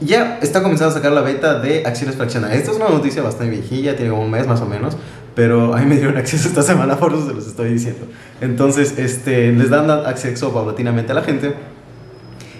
ya 0.00 0.38
está 0.42 0.62
comenzando 0.62 0.92
a 0.92 0.96
sacar 0.96 1.12
la 1.12 1.22
beta 1.22 1.58
de 1.58 1.84
acciones 1.84 2.16
fraccionadas. 2.16 2.56
Esta 2.56 2.70
es 2.70 2.76
una 2.76 2.88
noticia 2.88 3.22
bastante 3.22 3.50
viejilla, 3.50 3.96
tiene 3.96 4.10
como 4.10 4.22
un 4.22 4.30
mes 4.30 4.46
más 4.46 4.60
o 4.60 4.66
menos, 4.66 4.96
pero 5.34 5.74
a 5.74 5.80
mí 5.80 5.86
me 5.86 5.96
dieron 5.96 6.16
acceso 6.16 6.48
esta 6.48 6.62
semana, 6.62 6.96
por 7.00 7.12
eso 7.12 7.26
se 7.26 7.34
los 7.34 7.46
estoy 7.46 7.72
diciendo. 7.72 8.06
Entonces, 8.40 8.98
este, 8.98 9.52
les 9.52 9.70
dan 9.70 9.90
acceso 9.90 10.52
paulatinamente 10.52 11.12
a 11.12 11.14
la 11.14 11.22
gente. 11.22 11.54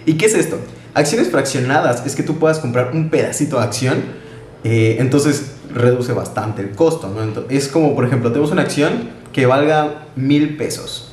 ¿Y 0.06 0.14
qué 0.14 0.26
es 0.26 0.34
esto? 0.34 0.58
Acciones 0.94 1.30
fraccionadas 1.30 2.04
es 2.06 2.16
que 2.16 2.22
tú 2.22 2.38
puedas 2.38 2.58
comprar 2.58 2.90
un 2.92 3.10
pedacito 3.10 3.58
de 3.58 3.62
acción 3.62 4.28
eh, 4.64 4.96
entonces 4.98 5.52
reduce 5.78 6.12
bastante 6.12 6.62
el 6.62 6.70
costo. 6.72 7.12
es 7.48 7.68
como, 7.68 7.94
por 7.94 8.04
ejemplo, 8.04 8.30
tenemos 8.30 8.50
una 8.50 8.62
acción 8.62 9.10
que 9.32 9.46
valga 9.46 10.06
mil 10.16 10.56
pesos, 10.56 11.12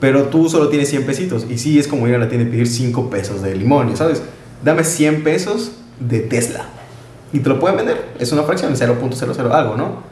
pero 0.00 0.24
tú 0.24 0.48
solo 0.48 0.68
tienes 0.68 0.88
100 0.88 1.06
pesitos. 1.06 1.46
Y 1.48 1.58
sí, 1.58 1.78
es 1.78 1.86
como 1.86 2.08
ir 2.08 2.14
a 2.14 2.18
la 2.18 2.28
tienda 2.28 2.48
y 2.48 2.50
pedir 2.50 2.66
5 2.66 3.10
pesos 3.10 3.42
de 3.42 3.54
limón, 3.54 3.96
¿sabes? 3.96 4.22
Dame 4.64 4.84
100 4.84 5.22
pesos 5.22 5.72
de 6.00 6.20
Tesla. 6.20 6.66
Y 7.32 7.40
te 7.40 7.48
lo 7.48 7.58
pueden 7.58 7.76
vender. 7.76 8.08
Es 8.18 8.32
una 8.32 8.42
fracción, 8.42 8.74
0.00 8.74 9.50
algo, 9.52 9.76
¿no? 9.76 10.02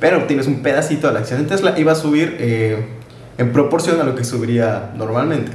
Pero 0.00 0.24
tienes 0.24 0.46
un 0.46 0.62
pedacito 0.62 1.06
de 1.06 1.14
la 1.14 1.20
acción 1.20 1.42
de 1.42 1.48
Tesla 1.48 1.78
y 1.78 1.84
va 1.84 1.92
a 1.92 1.94
subir 1.96 2.36
eh, 2.38 2.86
en 3.38 3.52
proporción 3.52 4.00
a 4.00 4.04
lo 4.04 4.14
que 4.14 4.24
subiría 4.24 4.92
normalmente. 4.96 5.52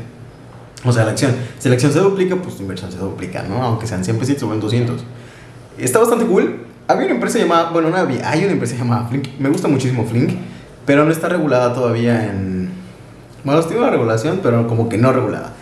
O 0.83 0.91
sea, 0.91 1.05
la 1.05 1.11
acción. 1.11 1.35
Si 1.59 1.69
la 1.69 1.75
acción 1.75 1.93
se 1.93 1.99
duplica, 1.99 2.35
pues 2.35 2.55
tu 2.55 2.63
inversión 2.63 2.91
se 2.91 2.97
duplica, 2.97 3.43
¿no? 3.43 3.61
Aunque 3.61 3.85
sean 3.85 4.03
100 4.03 4.17
pesitos 4.17 4.43
o 4.43 4.55
200. 4.55 5.03
Está 5.77 5.99
bastante 5.99 6.25
cool. 6.25 6.70
Había 6.91 7.05
una 7.05 7.15
empresa 7.15 7.39
llamada, 7.39 7.69
bueno, 7.69 7.89
hay 8.25 8.43
una 8.43 8.51
empresa 8.51 8.75
llamada 8.75 9.07
Flink. 9.07 9.29
Me 9.39 9.47
gusta 9.47 9.69
muchísimo 9.69 10.05
Flink, 10.05 10.31
pero 10.85 11.05
no 11.05 11.11
está 11.11 11.29
regulada 11.29 11.73
todavía 11.73 12.25
en... 12.25 12.69
Bueno, 13.45 13.63
tiene 13.63 13.81
una 13.81 13.91
regulación, 13.91 14.41
pero 14.43 14.67
como 14.67 14.89
que 14.89 14.97
no 14.97 15.13
regulada. 15.13 15.53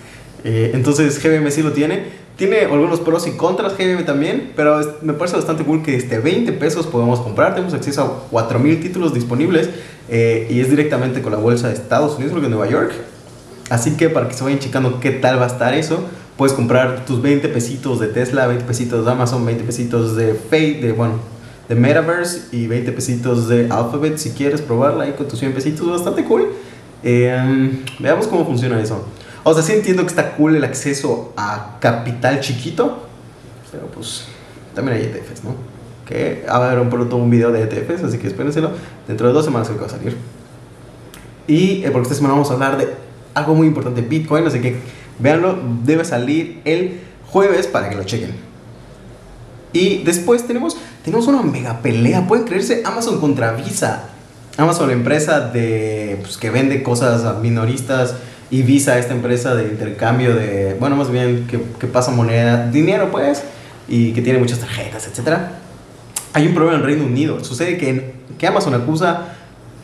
Eh, 0.44 0.72
entonces 0.74 1.22
GBM 1.22 1.52
sí 1.52 1.62
lo 1.62 1.72
tiene. 1.72 2.04
Tiene 2.36 2.62
algunos 2.62 3.00
pros 3.02 3.28
y 3.28 3.32
contras 3.32 3.78
GBM 3.78 4.06
también, 4.06 4.54
pero 4.56 4.82
me 5.04 5.14
parece 5.14 5.36
bastante 5.36 5.64
cool 5.64 5.84
que 5.84 5.96
este 5.96 6.18
20 6.18 6.52
pesos 6.54 6.88
podemos 6.88 7.20
comprar. 7.20 7.54
Tenemos 7.54 7.76
acceso 7.76 8.02
a 8.02 8.30
4000 8.32 8.82
títulos 8.82 9.14
disponibles 9.14 9.70
eh, 10.10 10.48
y 10.50 10.62
es 10.62 10.70
directamente 10.72 11.22
con 11.22 11.32
la 11.32 11.38
bolsa 11.38 11.68
de 11.68 11.76
Estados 11.76 12.16
Unidos, 12.16 12.32
creo 12.32 12.42
que 12.42 12.50
Nueva 12.50 12.68
York. 12.68 12.92
Así 13.70 13.98
que 13.98 14.10
para 14.10 14.28
que 14.28 14.34
se 14.34 14.44
vayan 14.44 14.58
checando 14.58 15.00
qué 15.00 15.12
tal 15.12 15.40
va 15.40 15.44
a 15.44 15.48
estar 15.48 15.76
eso, 15.76 16.06
puedes 16.40 16.56
comprar 16.56 17.04
tus 17.06 17.22
20 17.22 17.50
pesitos 17.50 18.00
de 18.00 18.08
Tesla, 18.08 18.48
20 18.48 18.64
pesitos 18.64 19.04
de 19.04 19.12
Amazon, 19.12 19.46
20 19.46 19.66
pesitos 19.66 20.16
de 20.16 20.34
Fate, 20.34 20.80
de, 20.82 20.94
bueno, 20.94 21.16
de 21.68 21.76
Metaverse 21.76 22.56
y 22.56 22.66
20 22.66 22.94
pesitos 22.94 23.50
de 23.50 23.68
Alphabet 23.70 24.16
si 24.18 24.30
quieres 24.30 24.62
probarla 24.62 25.04
ahí 25.04 25.12
con 25.12 25.28
tus 25.28 25.38
100 25.38 25.52
pesitos, 25.52 25.86
bastante 25.86 26.24
cool. 26.24 26.48
Em, 27.04 27.84
veamos 28.00 28.26
cómo 28.28 28.46
funciona 28.46 28.82
eso. 28.82 29.04
O 29.44 29.54
sea, 29.54 29.62
sí 29.62 29.74
entiendo 29.74 30.04
que 30.04 30.08
está 30.08 30.32
cool 30.38 30.56
el 30.56 30.64
acceso 30.64 31.34
a 31.36 31.78
capital 31.82 32.40
chiquito, 32.40 33.06
pero 33.70 33.88
pues 33.88 34.28
también 34.74 34.98
hay 34.98 35.04
ETFs, 35.08 35.44
¿no? 35.44 35.56
Que 36.08 36.46
un 36.82 36.90
pronto 36.90 37.18
un 37.18 37.30
video 37.30 37.52
de 37.52 37.64
ETFs, 37.64 38.06
así 38.06 38.18
que 38.18 38.28
espérenselo. 38.28 38.72
Dentro 39.10 39.28
de 39.28 39.34
dos 39.34 39.44
semanas 39.44 39.68
creo 39.68 39.78
que 39.78 39.88
va 39.88 39.92
a 39.92 39.98
salir. 39.98 40.16
Y 41.48 41.84
eh, 41.84 41.90
porque 41.92 42.04
esta 42.04 42.16
semana 42.16 42.36
vamos 42.36 42.50
a 42.50 42.54
hablar 42.54 42.78
de 42.78 42.88
algo 43.34 43.56
muy 43.56 43.68
importante, 43.68 44.02
Bitcoin, 44.02 44.48
así 44.48 44.62
que 44.62 44.78
véanlo, 45.20 45.60
debe 45.84 46.06
salir 46.06 46.62
el 46.66 47.00
jueves 47.28 47.68
para 47.68 47.90
que 47.90 47.96
lo 47.96 48.04
chequen. 48.04 48.32
Y 49.72 50.04
después 50.04 50.48
tenemos, 50.48 50.78
tenemos 51.04 51.28
una 51.28 51.44
mega 51.44 51.82
pelea, 51.82 52.28
pueden 52.28 52.46
creerse 52.46 52.82
Amazon 52.86 53.20
contra 53.20 53.52
Visa. 53.52 54.10
Amazon, 54.58 54.88
la 54.88 54.94
empresa 54.94 55.40
de, 55.42 56.18
pues, 56.22 56.38
que 56.38 56.50
vende 56.50 56.82
cosas 56.82 57.24
a 57.24 57.34
minoristas, 57.34 58.16
y 58.52 58.64
Visa, 58.64 58.98
esta 58.98 59.14
empresa 59.14 59.54
de 59.54 59.66
intercambio 59.66 60.36
de, 60.36 60.76
bueno, 60.80 60.96
más 60.96 61.12
bien 61.12 61.46
que, 61.48 61.62
que 61.80 61.88
pasa 61.88 62.12
moneda, 62.12 62.68
dinero 62.72 63.12
pues, 63.12 63.44
y 63.88 64.12
que 64.14 64.22
tiene 64.22 64.40
muchas 64.40 64.60
tarjetas, 64.60 65.08
etc. 65.08 65.38
Hay 66.34 66.48
un 66.48 66.56
problema 66.56 66.80
en 66.80 66.84
Reino 66.84 67.06
Unido. 67.06 67.44
Sucede 67.44 67.78
que, 67.78 68.16
que 68.38 68.48
Amazon 68.48 68.74
acusa 68.74 69.36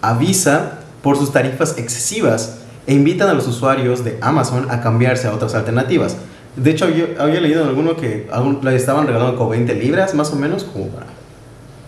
a 0.02 0.14
Visa 0.18 0.80
por 1.04 1.18
sus 1.18 1.32
tarifas 1.32 1.78
excesivas 1.78 2.60
e 2.88 2.94
invitan 2.94 3.30
a 3.30 3.34
los 3.34 3.48
usuarios 3.48 4.04
de 4.04 4.18
Amazon 4.22 4.68
a 4.70 4.82
cambiarse 4.82 5.28
a 5.28 5.34
otras 5.34 5.56
alternativas. 5.56 6.18
De 6.56 6.72
hecho, 6.72 6.90
yo 6.90 7.08
había 7.20 7.42
leído 7.42 7.62
en 7.64 7.68
alguno 7.68 7.98
que 7.98 8.28
le 8.62 8.76
estaban 8.76 9.08
regalando 9.08 9.36
como 9.38 9.50
20 9.50 9.76
libras, 9.76 10.14
más 10.14 10.32
o 10.32 10.36
menos, 10.36 10.64
como 10.64 10.88
para, 10.88 11.08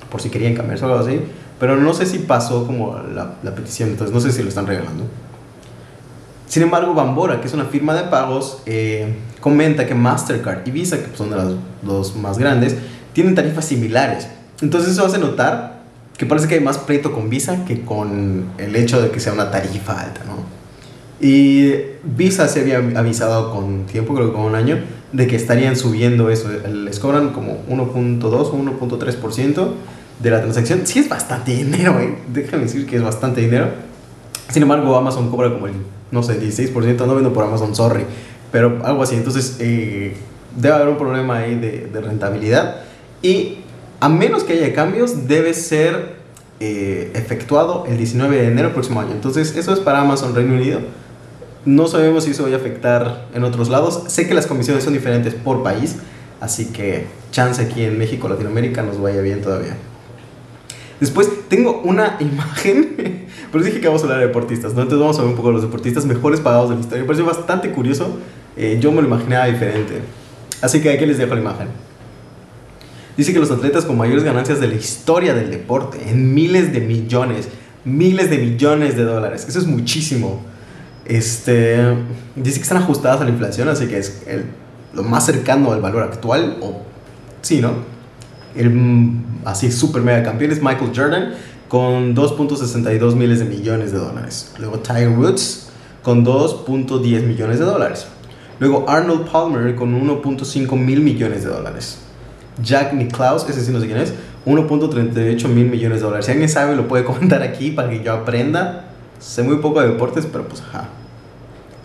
por 0.10 0.22
si 0.22 0.30
querían 0.30 0.56
cambiarse 0.56 0.86
o 0.86 0.90
algo 0.90 1.00
así. 1.00 1.22
Pero 1.60 1.78
no 1.78 1.94
sé 1.94 2.06
si 2.06 2.20
pasó 2.20 2.68
como 2.68 2.98
la, 2.98 3.36
la 3.44 3.56
petición, 3.56 3.90
entonces 3.90 4.14
no 4.14 4.20
sé 4.20 4.32
si 4.32 4.44
lo 4.44 4.50
están 4.50 4.68
regalando. 4.68 5.06
Sin 6.48 6.64
embargo, 6.64 6.94
Bambora, 6.94 7.42
que 7.42 7.48
es 7.48 7.54
una 7.54 7.66
firma 7.66 7.94
de 7.94 8.04
pagos, 8.04 8.60
eh, 8.66 9.16
comenta 9.42 9.86
que 9.86 9.96
Mastercard 9.96 10.68
y 10.68 10.72
Visa, 10.72 10.98
que 10.98 11.16
son 11.16 11.30
de 11.30 11.36
las 11.36 11.48
dos 11.82 12.16
más 12.16 12.38
grandes, 12.38 12.76
tienen 13.14 13.36
tarifas 13.36 13.66
similares. 13.66 14.28
Entonces 14.62 14.94
eso 14.94 15.06
hace 15.06 15.18
notar 15.18 15.82
que 16.18 16.26
parece 16.26 16.48
que 16.48 16.56
hay 16.56 16.62
más 16.62 16.78
pleito 16.78 17.14
con 17.14 17.30
Visa 17.30 17.66
que 17.66 17.82
con 17.82 18.46
el 18.58 18.76
hecho 18.76 19.02
de 19.02 19.12
que 19.12 19.20
sea 19.20 19.34
una 19.34 19.52
tarifa 19.52 20.00
alta, 20.00 20.22
¿no? 20.26 20.57
Y 21.20 21.74
Visa 22.04 22.48
se 22.48 22.62
había 22.62 22.78
avisado 22.78 23.52
con 23.52 23.86
tiempo, 23.86 24.14
creo 24.14 24.28
que 24.28 24.34
con 24.34 24.44
un 24.44 24.56
año, 24.56 24.80
de 25.12 25.28
que 25.28 25.36
estarían 25.36 25.76
subiendo 25.76 26.30
eso. 26.30 26.50
Les 26.68 27.00
cobran 27.00 27.30
como 27.30 27.64
1.2 27.70 28.24
o 28.24 28.54
1.3% 28.54 29.68
de 30.20 30.30
la 30.30 30.42
transacción. 30.42 30.82
Sí 30.86 31.00
es 31.00 31.10
bastante 31.10 31.56
dinero, 31.56 32.00
¿eh? 32.00 32.18
Déjame 32.32 32.64
decir 32.64 32.86
que 32.86 32.98
es 32.98 33.04
bastante 33.04 33.42
dinero. 33.42 33.70
Sin 34.50 34.62
embargo, 34.64 34.96
Amazon 34.96 35.30
cobra 35.30 35.52
como 35.52 35.68
el 35.68 35.74
no 36.12 36.24
sé, 36.24 36.40
16%, 36.40 37.06
no 37.06 37.16
vendo 37.16 37.34
por 37.34 37.44
Amazon, 37.44 37.76
sorry, 37.76 38.06
pero 38.52 38.80
algo 38.84 39.04
así. 39.04 39.16
Entonces, 39.16 39.58
eh, 39.60 40.14
debe 40.56 40.76
haber 40.76 40.90
un 40.90 40.98
problema 40.98 41.38
ahí 41.38 41.56
de, 41.56 41.88
de, 41.92 42.02
rentabilidad 42.02 42.78
y 43.22 43.60
a 44.00 44.10
menos 44.10 44.44
que 44.44 44.54
haya 44.54 44.74
cambios, 44.74 45.28
debe 45.28 45.54
ser 45.54 46.18
eh, 46.60 47.12
efectuado 47.14 47.86
el 47.88 47.98
19 47.98 48.38
de 48.38 48.48
enero 48.48 48.74
próximo 48.74 49.02
año. 49.02 49.12
Entonces, 49.12 49.56
eso 49.56 49.74
es 49.74 49.80
para 49.80 50.02
Amazon 50.02 50.34
Reino 50.34 50.54
Unido. 50.54 50.80
No 51.66 51.88
sabemos 51.88 52.24
si 52.24 52.32
eso 52.32 52.44
va 52.44 52.50
a 52.50 52.56
afectar 52.56 53.28
en 53.34 53.44
otros 53.44 53.70
lados. 53.70 54.04
Sé 54.08 54.28
que 54.28 54.34
las 54.34 54.48
comisiones 54.48 54.84
son 54.84 54.94
diferentes 54.94 55.34
por 55.34 55.64
país, 55.64 55.98
así 56.40 56.68
que 56.68 57.08
chance 57.32 57.62
aquí 57.62 57.84
en 57.84 57.98
México, 57.98 58.30
Latinoamérica 58.30 58.84
nos 58.84 59.02
vaya 59.02 59.22
bien 59.22 59.42
todavía. 59.42 59.76
Después 61.00 61.30
tengo 61.48 61.82
una 61.84 62.18
imagen, 62.20 63.28
pero 63.52 63.64
dije 63.64 63.80
que 63.80 63.88
vamos 63.88 64.02
a 64.02 64.06
hablar 64.06 64.20
de 64.20 64.28
deportistas, 64.28 64.74
¿no? 64.74 64.82
Entonces 64.82 65.00
vamos 65.00 65.20
a 65.20 65.22
ver 65.22 65.30
un 65.30 65.36
poco 65.36 65.50
de 65.50 65.56
los 65.56 65.64
deportistas 65.64 66.06
mejores 66.06 66.40
pagados 66.40 66.70
de 66.70 66.76
la 66.76 66.82
historia. 66.82 67.02
Me 67.04 67.08
pareció 67.08 67.26
bastante 67.26 67.72
curioso, 67.72 68.18
eh, 68.56 68.78
yo 68.82 68.92
me 68.92 69.02
lo 69.02 69.08
imaginaba 69.08 69.46
diferente. 69.46 70.02
Así 70.62 70.82
que 70.82 70.90
aquí 70.90 71.06
les 71.06 71.18
dejo 71.18 71.36
la 71.36 71.42
imagen. 71.42 71.68
Dice 73.16 73.34
que 73.34 73.40
los 73.40 73.50
atletas 73.50 73.86
con 73.86 73.98
mayores 73.98 74.24
ganancias 74.24 74.60
de 74.60 74.68
la 74.68 74.76
historia 74.76 75.34
del 75.34 75.50
deporte, 75.50 75.98
en 76.08 76.34
miles 76.34 76.72
de 76.72 76.82
millones, 76.82 77.50
miles 77.84 78.30
de 78.30 78.38
millones 78.38 78.96
de 78.96 79.04
dólares, 79.04 79.46
eso 79.48 79.58
es 79.60 79.66
muchísimo. 79.66 80.44
Este, 81.08 81.78
dice 82.36 82.58
que 82.58 82.64
están 82.64 82.80
ajustadas 82.80 83.22
a 83.22 83.24
la 83.24 83.30
inflación, 83.30 83.70
así 83.70 83.88
que 83.88 83.98
es 83.98 84.24
el, 84.28 84.46
lo 84.94 85.04
más 85.04 85.26
cercano 85.26 85.72
al 85.72 85.82
valor 85.82 86.04
actual, 86.04 86.58
o 86.62 86.82
sí, 87.42 87.62
¿no? 87.62 87.72
El 88.56 89.22
así 89.46 89.72
super 89.72 90.02
mega 90.02 90.24
campeón 90.24 90.52
es 90.52 90.62
Michael 90.62 90.92
Jordan 90.94 91.34
con 91.68 92.16
2.62 92.16 93.16
miles 93.16 93.40
de 93.40 93.46
millones 93.46 93.92
de 93.92 94.00
dólares. 94.00 94.54
Luego 94.60 94.80
Tiger 94.80 95.10
Woods 95.10 95.70
con 96.02 96.26
2.10 96.26 97.24
millones 97.24 97.60
de 97.60 97.66
dólares. 97.66 98.08
Luego 98.60 98.90
Arnold 98.90 99.30
Palmer 99.30 99.76
con 99.76 99.94
1.5 99.94 100.78
mil 100.78 101.02
millones 101.02 101.44
de 101.44 101.50
dólares. 101.50 102.00
Jack 102.62 102.94
Nicklaus, 102.94 103.48
ese 103.48 103.64
sí 103.64 103.72
no 103.72 103.80
sé 103.80 103.86
quién 103.86 104.00
es, 104.00 104.14
1.38 104.46 105.48
mil 105.48 105.68
millones 105.68 106.00
de 106.00 106.06
dólares. 106.06 106.26
Si 106.26 106.32
alguien 106.32 106.50
sabe, 106.50 106.76
lo 106.76 106.88
puede 106.88 107.04
comentar 107.06 107.44
aquí 107.44 107.72
para 107.72 107.90
que 107.90 108.04
yo 108.04 108.14
aprenda. 108.14 108.87
Sé 109.20 109.44
muy 109.44 109.58
poco 109.58 109.82
de 109.82 109.90
deportes, 109.90 110.26
pero 110.26 110.48
pues 110.48 110.62
ajá. 110.62 110.90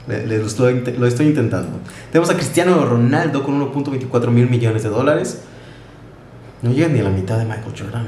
lo, 0.07 0.47
estoy, 0.47 0.85
lo 0.99 1.07
estoy 1.07 1.27
intentando. 1.27 1.79
Tenemos 2.11 2.31
a 2.31 2.35
Cristiano 2.35 2.85
Ronaldo 2.85 3.43
con 3.43 3.61
1.24 3.73 4.29
mil 4.29 4.49
millones 4.49 4.83
de 4.83 4.89
dólares. 4.89 5.43
No 6.62 6.73
llega 6.73 6.89
ni 6.89 7.01
a 7.01 7.05
la 7.05 7.11
mitad 7.11 7.39
de 7.39 7.45
Michael 7.45 7.75
Jordan. 7.79 8.07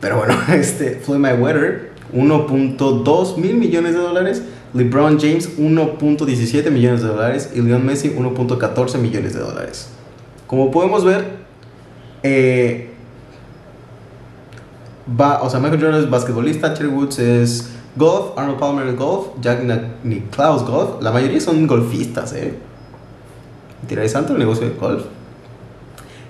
Pero 0.00 0.18
bueno, 0.18 0.34
este 0.48 1.00
Floyd 1.02 1.18
Mayweather, 1.18 1.92
1.2 2.14 3.36
mil 3.38 3.54
millones 3.56 3.94
de 3.94 4.00
dólares. 4.00 4.42
LeBron 4.74 5.18
James, 5.18 5.58
1.17 5.58 6.70
millones 6.70 7.02
de 7.02 7.08
dólares. 7.08 7.50
Y 7.54 7.62
Leon 7.62 7.84
Messi, 7.84 8.10
1.14 8.10 8.98
millones 8.98 9.34
de 9.34 9.40
dólares. 9.40 9.88
Como 10.46 10.70
podemos 10.70 11.04
ver, 11.04 11.24
eh, 12.22 12.90
va, 15.08 15.42
o 15.42 15.50
sea, 15.50 15.60
Michael 15.60 15.80
Jordan 15.80 16.00
es 16.02 16.10
basquetbolista, 16.10 16.74
Terry 16.74 16.88
Woods 16.88 17.18
es 17.18 17.70
golf, 17.96 18.36
Arnold 18.36 18.58
Palmer 18.58 18.86
es 18.86 18.96
golf, 18.96 19.28
Jack 19.40 19.62
Nicklaus 20.04 20.62
golf. 20.64 21.02
La 21.02 21.10
mayoría 21.12 21.40
son 21.40 21.66
golfistas, 21.66 22.32
¿eh? 22.34 22.54
Interesante 23.82 24.32
el 24.32 24.38
negocio 24.38 24.68
de 24.68 24.74
golf. 24.74 25.04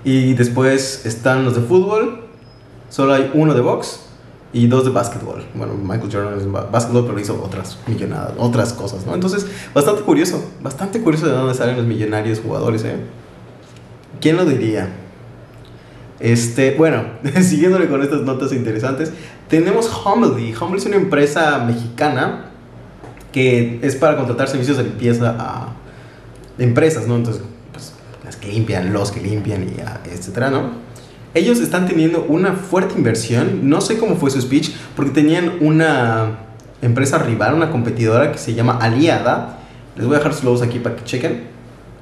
Y 0.04 0.34
después 0.34 1.04
están 1.04 1.44
los 1.44 1.54
de 1.54 1.62
fútbol. 1.62 2.24
Solo 2.88 3.14
hay 3.14 3.30
uno 3.34 3.54
de 3.54 3.60
box 3.60 4.06
y 4.52 4.68
dos 4.68 4.84
de 4.84 4.90
básquetbol. 4.90 5.44
Bueno, 5.54 5.74
Michael 5.74 6.10
Jordan 6.12 6.38
es 6.38 6.50
básquetbol, 6.70 7.06
pero 7.06 7.18
hizo 7.18 7.42
otras 7.42 7.78
millonadas, 7.86 8.32
otras 8.38 8.72
cosas, 8.72 9.04
¿no? 9.04 9.14
Entonces, 9.14 9.46
bastante 9.74 10.02
curioso, 10.02 10.42
bastante 10.62 11.00
curioso 11.00 11.26
de 11.26 11.32
dónde 11.32 11.54
salen 11.54 11.76
los 11.76 11.86
millonarios 11.86 12.40
jugadores, 12.40 12.84
¿eh? 12.84 12.96
¿Quién 14.20 14.36
lo 14.36 14.44
diría? 14.44 14.88
Este, 16.20 16.74
bueno, 16.76 17.04
siguiéndole 17.42 17.88
con 17.88 18.02
estas 18.02 18.22
notas 18.22 18.52
interesantes, 18.52 19.12
tenemos 19.48 19.90
Homely. 20.04 20.54
Homely 20.54 20.78
es 20.78 20.86
una 20.86 20.96
empresa 20.96 21.58
mexicana 21.58 22.46
que 23.32 23.80
es 23.82 23.96
para 23.96 24.16
contratar 24.16 24.48
servicios 24.48 24.76
de 24.78 24.84
limpieza 24.84 25.36
a 25.38 25.68
empresas, 26.58 27.06
¿no? 27.06 27.16
Entonces, 27.16 27.42
las 28.24 28.36
que 28.36 28.48
limpian, 28.48 28.92
los 28.92 29.12
que 29.12 29.20
limpian, 29.20 29.64
y 29.64 29.76
etcétera, 30.10 30.50
¿no? 30.50 30.70
Ellos 31.34 31.60
están 31.60 31.86
teniendo 31.86 32.24
una 32.28 32.54
fuerte 32.54 32.94
inversión, 32.96 33.68
no 33.68 33.82
sé 33.82 33.98
cómo 33.98 34.16
fue 34.16 34.30
su 34.30 34.40
speech, 34.40 34.70
porque 34.96 35.12
tenían 35.12 35.58
una 35.60 36.38
empresa 36.80 37.18
rival, 37.18 37.54
una 37.54 37.70
competidora 37.70 38.32
que 38.32 38.38
se 38.38 38.54
llama 38.54 38.78
Aliada. 38.80 39.58
Les 39.96 40.06
voy 40.06 40.14
a 40.14 40.18
dejar 40.18 40.32
sus 40.32 40.44
logos 40.44 40.62
aquí 40.62 40.78
para 40.78 40.96
que 40.96 41.04
chequen. 41.04 41.55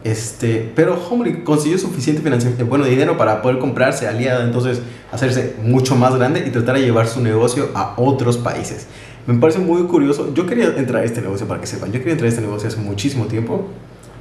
Este, 0.05 0.71
pero 0.77 1.03
Homely 1.03 1.45
consiguió 1.45 1.79
suficiente 1.79 2.21
financiamiento, 2.21 2.63
eh, 2.63 2.69
bueno, 2.69 2.85
dinero 2.85 3.17
para 3.17 3.41
poder 3.41 3.59
comprarse 3.59 4.07
Aliada, 4.07 4.45
entonces 4.45 4.83
hacerse 5.11 5.57
mucho 5.63 5.97
más 5.97 6.15
grande 6.15 6.45
y 6.47 6.51
tratar 6.51 6.77
de 6.77 6.83
llevar 6.83 7.09
su 7.09 7.23
negocio 7.23 7.71
a 7.75 7.95
otros 7.97 8.37
países. 8.37 8.87
Me 9.27 9.39
parece 9.39 9.59
muy 9.61 9.83
curioso. 9.85 10.35
Yo 10.35 10.47
quería 10.47 10.67
entrar 10.77 11.03
a 11.03 11.05
este 11.05 11.23
negocio 11.23 11.49
para 11.49 11.59
que 11.59 11.67
sepan. 11.67 11.91
Yo 11.91 12.01
quería 12.01 12.13
entrar 12.13 12.27
a 12.27 12.29
este 12.29 12.43
negocio 12.43 12.69
hace 12.69 12.77
muchísimo 12.77 13.25
tiempo. 13.25 13.67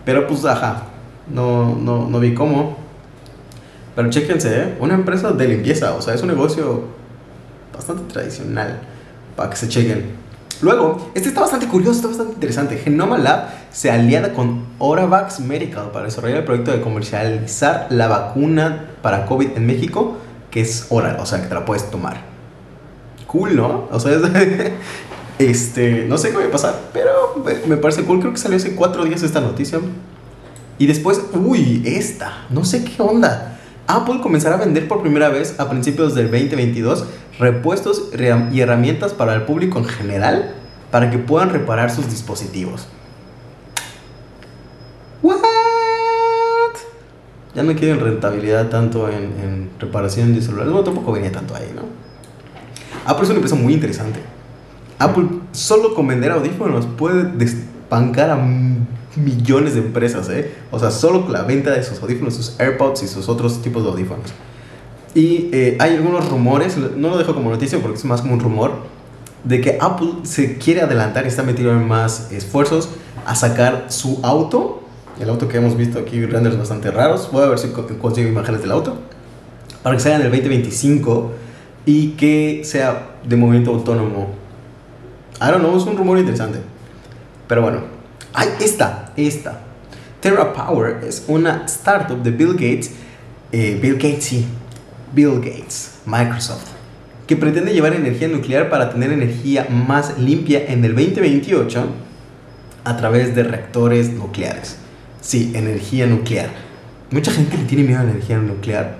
Pero 0.05 0.25
pues, 0.27 0.45
ajá, 0.45 0.83
no, 1.29 1.75
no, 1.75 2.09
no 2.09 2.19
vi 2.19 2.33
cómo. 2.33 2.77
Pero 3.95 4.09
chéquense, 4.09 4.61
¿eh? 4.61 4.75
una 4.79 4.95
empresa 4.95 5.31
de 5.31 5.47
limpieza, 5.47 5.93
o 5.93 6.01
sea, 6.01 6.13
es 6.13 6.21
un 6.21 6.29
negocio 6.29 6.85
bastante 7.73 8.11
tradicional 8.11 8.79
para 9.35 9.49
que 9.49 9.55
se 9.55 9.67
chequen. 9.67 10.05
Luego, 10.61 11.11
este 11.13 11.29
está 11.29 11.41
bastante 11.41 11.67
curioso, 11.67 11.93
está 11.93 12.07
bastante 12.07 12.33
interesante. 12.33 12.77
Genoma 12.77 13.17
Lab 13.17 13.49
se 13.71 13.91
aliada 13.91 14.33
con 14.33 14.65
Oravax 14.79 15.39
Medical 15.39 15.91
para 15.91 16.05
desarrollar 16.05 16.39
el 16.39 16.43
proyecto 16.45 16.71
de 16.71 16.81
comercializar 16.81 17.87
la 17.89 18.07
vacuna 18.07 18.91
para 19.01 19.25
COVID 19.25 19.49
en 19.55 19.65
México, 19.65 20.17
que 20.51 20.61
es 20.61 20.87
oral, 20.89 21.17
o 21.19 21.25
sea, 21.25 21.41
que 21.41 21.47
te 21.47 21.53
la 21.53 21.65
puedes 21.65 21.89
tomar. 21.89 22.21
Cool, 23.27 23.55
¿no? 23.55 23.87
O 23.91 23.99
sea, 23.99 24.19
este, 25.39 26.05
no 26.07 26.17
sé 26.17 26.31
qué 26.31 26.37
va 26.37 26.45
a 26.45 26.51
pasar, 26.51 26.79
pero 26.93 27.43
me 27.67 27.77
parece 27.77 28.03
cool. 28.03 28.19
Creo 28.19 28.31
que 28.31 28.39
salió 28.39 28.57
hace 28.57 28.75
cuatro 28.75 29.03
días 29.05 29.23
esta 29.23 29.41
noticia. 29.41 29.79
Y 30.77 30.87
después, 30.87 31.21
uy, 31.33 31.83
esta, 31.85 32.45
no 32.49 32.63
sé 32.63 32.83
qué 32.83 33.01
onda. 33.01 33.59
Apple 33.87 34.21
comenzará 34.21 34.55
a 34.55 34.59
vender 34.59 34.87
por 34.87 35.01
primera 35.01 35.29
vez 35.29 35.59
a 35.59 35.69
principios 35.69 36.15
del 36.15 36.31
2022 36.31 37.05
repuestos 37.39 38.09
y 38.51 38.59
herramientas 38.59 39.13
para 39.13 39.33
el 39.33 39.43
público 39.43 39.79
en 39.79 39.85
general 39.85 40.53
para 40.91 41.09
que 41.09 41.17
puedan 41.17 41.49
reparar 41.49 41.89
sus 41.89 42.09
dispositivos. 42.09 42.87
¿What? 45.21 45.39
Ya 47.55 47.63
no 47.63 47.75
quieren 47.75 47.99
rentabilidad 47.99 48.69
tanto 48.69 49.09
en, 49.09 49.23
en 49.23 49.69
reparación 49.79 50.35
de 50.35 50.41
celulares. 50.41 50.71
Bueno, 50.71 50.85
tampoco 50.85 51.11
venía 51.11 51.31
tanto 51.31 51.55
ahí, 51.55 51.71
¿no? 51.75 51.83
Apple 53.05 53.23
es 53.23 53.29
una 53.29 53.37
empresa 53.37 53.55
muy 53.55 53.73
interesante. 53.73 54.19
Apple 54.99 55.25
solo 55.51 55.93
con 55.93 56.07
vender 56.07 56.31
audífonos 56.31 56.85
puede 56.85 57.23
despancar 57.23 58.29
a 58.29 58.37
millones 59.15 59.75
de 59.75 59.81
empresas, 59.81 60.29
¿eh? 60.29 60.53
O 60.71 60.79
sea, 60.79 60.91
solo 60.91 61.23
con 61.23 61.33
la 61.33 61.43
venta 61.43 61.71
de 61.71 61.83
sus 61.83 62.01
audífonos, 62.01 62.35
sus 62.35 62.59
AirPods 62.59 63.03
y 63.03 63.07
sus 63.07 63.29
otros 63.29 63.61
tipos 63.61 63.83
de 63.83 63.89
audífonos. 63.89 64.33
Y 65.15 65.49
eh, 65.51 65.77
hay 65.79 65.95
algunos 65.95 66.29
rumores, 66.29 66.77
no 66.77 67.09
lo 67.09 67.17
dejo 67.17 67.35
como 67.35 67.51
noticia 67.51 67.79
porque 67.79 67.97
es 67.97 68.05
más 68.05 68.21
como 68.21 68.33
un 68.33 68.39
rumor, 68.39 68.71
de 69.43 69.61
que 69.61 69.77
Apple 69.79 70.09
se 70.23 70.57
quiere 70.57 70.81
adelantar 70.81 71.25
y 71.25 71.27
está 71.27 71.43
metido 71.43 71.71
en 71.71 71.87
más 71.87 72.31
esfuerzos 72.31 72.89
a 73.25 73.35
sacar 73.35 73.85
su 73.89 74.19
auto, 74.23 74.81
el 75.19 75.29
auto 75.29 75.47
que 75.47 75.57
hemos 75.57 75.77
visto 75.77 75.99
aquí, 75.99 76.25
renders 76.25 76.57
bastante 76.57 76.89
raros, 76.89 77.29
voy 77.31 77.43
a 77.43 77.47
ver 77.47 77.59
si 77.59 77.67
consigo 77.69 78.27
imágenes 78.27 78.61
del 78.61 78.71
auto, 78.71 78.97
para 79.83 79.95
que 79.95 80.01
salga 80.01 80.17
en 80.17 80.25
el 80.25 80.31
2025 80.31 81.31
y 81.85 82.11
que 82.11 82.61
sea 82.63 83.17
de 83.23 83.35
movimiento 83.35 83.71
autónomo. 83.71 84.29
I 85.41 85.51
don't 85.51 85.59
know, 85.59 85.75
es 85.77 85.83
un 85.83 85.97
rumor 85.97 86.17
interesante. 86.17 86.59
Pero 87.47 87.61
bueno, 87.61 87.81
hay 88.33 88.47
esta, 88.61 89.11
esta. 89.17 89.59
Terra 90.21 90.53
Power 90.53 91.01
es 91.05 91.25
una 91.27 91.65
startup 91.65 92.23
de 92.23 92.31
Bill 92.31 92.53
Gates, 92.53 92.91
eh, 93.51 93.77
Bill 93.81 93.95
Gates 93.95 94.23
sí, 94.23 94.45
Bill 95.13 95.35
Gates, 95.35 95.99
Microsoft, 96.05 96.67
que 97.27 97.35
pretende 97.35 97.73
llevar 97.73 97.93
energía 97.93 98.27
nuclear 98.27 98.69
para 98.69 98.89
tener 98.89 99.11
energía 99.11 99.67
más 99.69 100.17
limpia 100.17 100.65
en 100.67 100.83
el 100.83 100.95
2028 100.95 101.85
a 102.83 102.97
través 102.97 103.35
de 103.35 103.43
reactores 103.43 104.11
nucleares. 104.11 104.77
Sí, 105.21 105.51
energía 105.55 106.05
nuclear. 106.07 106.49
Mucha 107.11 107.31
gente 107.31 107.57
le 107.57 107.63
tiene 107.65 107.83
miedo 107.83 107.99
a 107.99 108.03
la 108.03 108.11
energía 108.11 108.37
nuclear, 108.39 108.95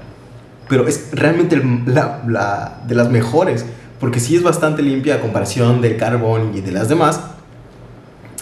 pero 0.70 0.88
es 0.88 1.10
realmente 1.12 1.62
la, 1.86 2.79
de 2.88 2.96
las 2.96 3.10
mejores, 3.10 3.65
porque 4.00 4.20
sí 4.20 4.36
es 4.36 4.43
bastante 4.43 4.82
limpia 4.82 5.15
a 5.15 5.22
comparación 5.22 5.82
del 5.82 5.98
carbón 5.98 6.51
y 6.55 6.62
de 6.62 6.72
las 6.72 6.89
demás. 6.89 7.22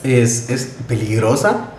Es, 0.04 0.50
es 0.50 0.78
peligrosa, 0.88 1.70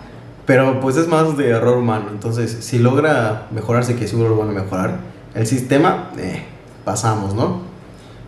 pero 0.45 0.79
pues 0.79 0.97
es 0.97 1.07
más 1.07 1.37
de 1.37 1.49
error 1.49 1.77
humano. 1.77 2.07
Entonces, 2.11 2.57
si 2.61 2.79
logra 2.79 3.47
mejorarse, 3.51 3.95
que 3.95 4.07
seguro 4.07 4.29
lo 4.29 4.37
van 4.37 4.49
a 4.49 4.61
mejorar, 4.61 5.12
el 5.35 5.47
sistema, 5.47 6.11
eh, 6.17 6.43
pasamos, 6.85 7.33
¿no? 7.33 7.61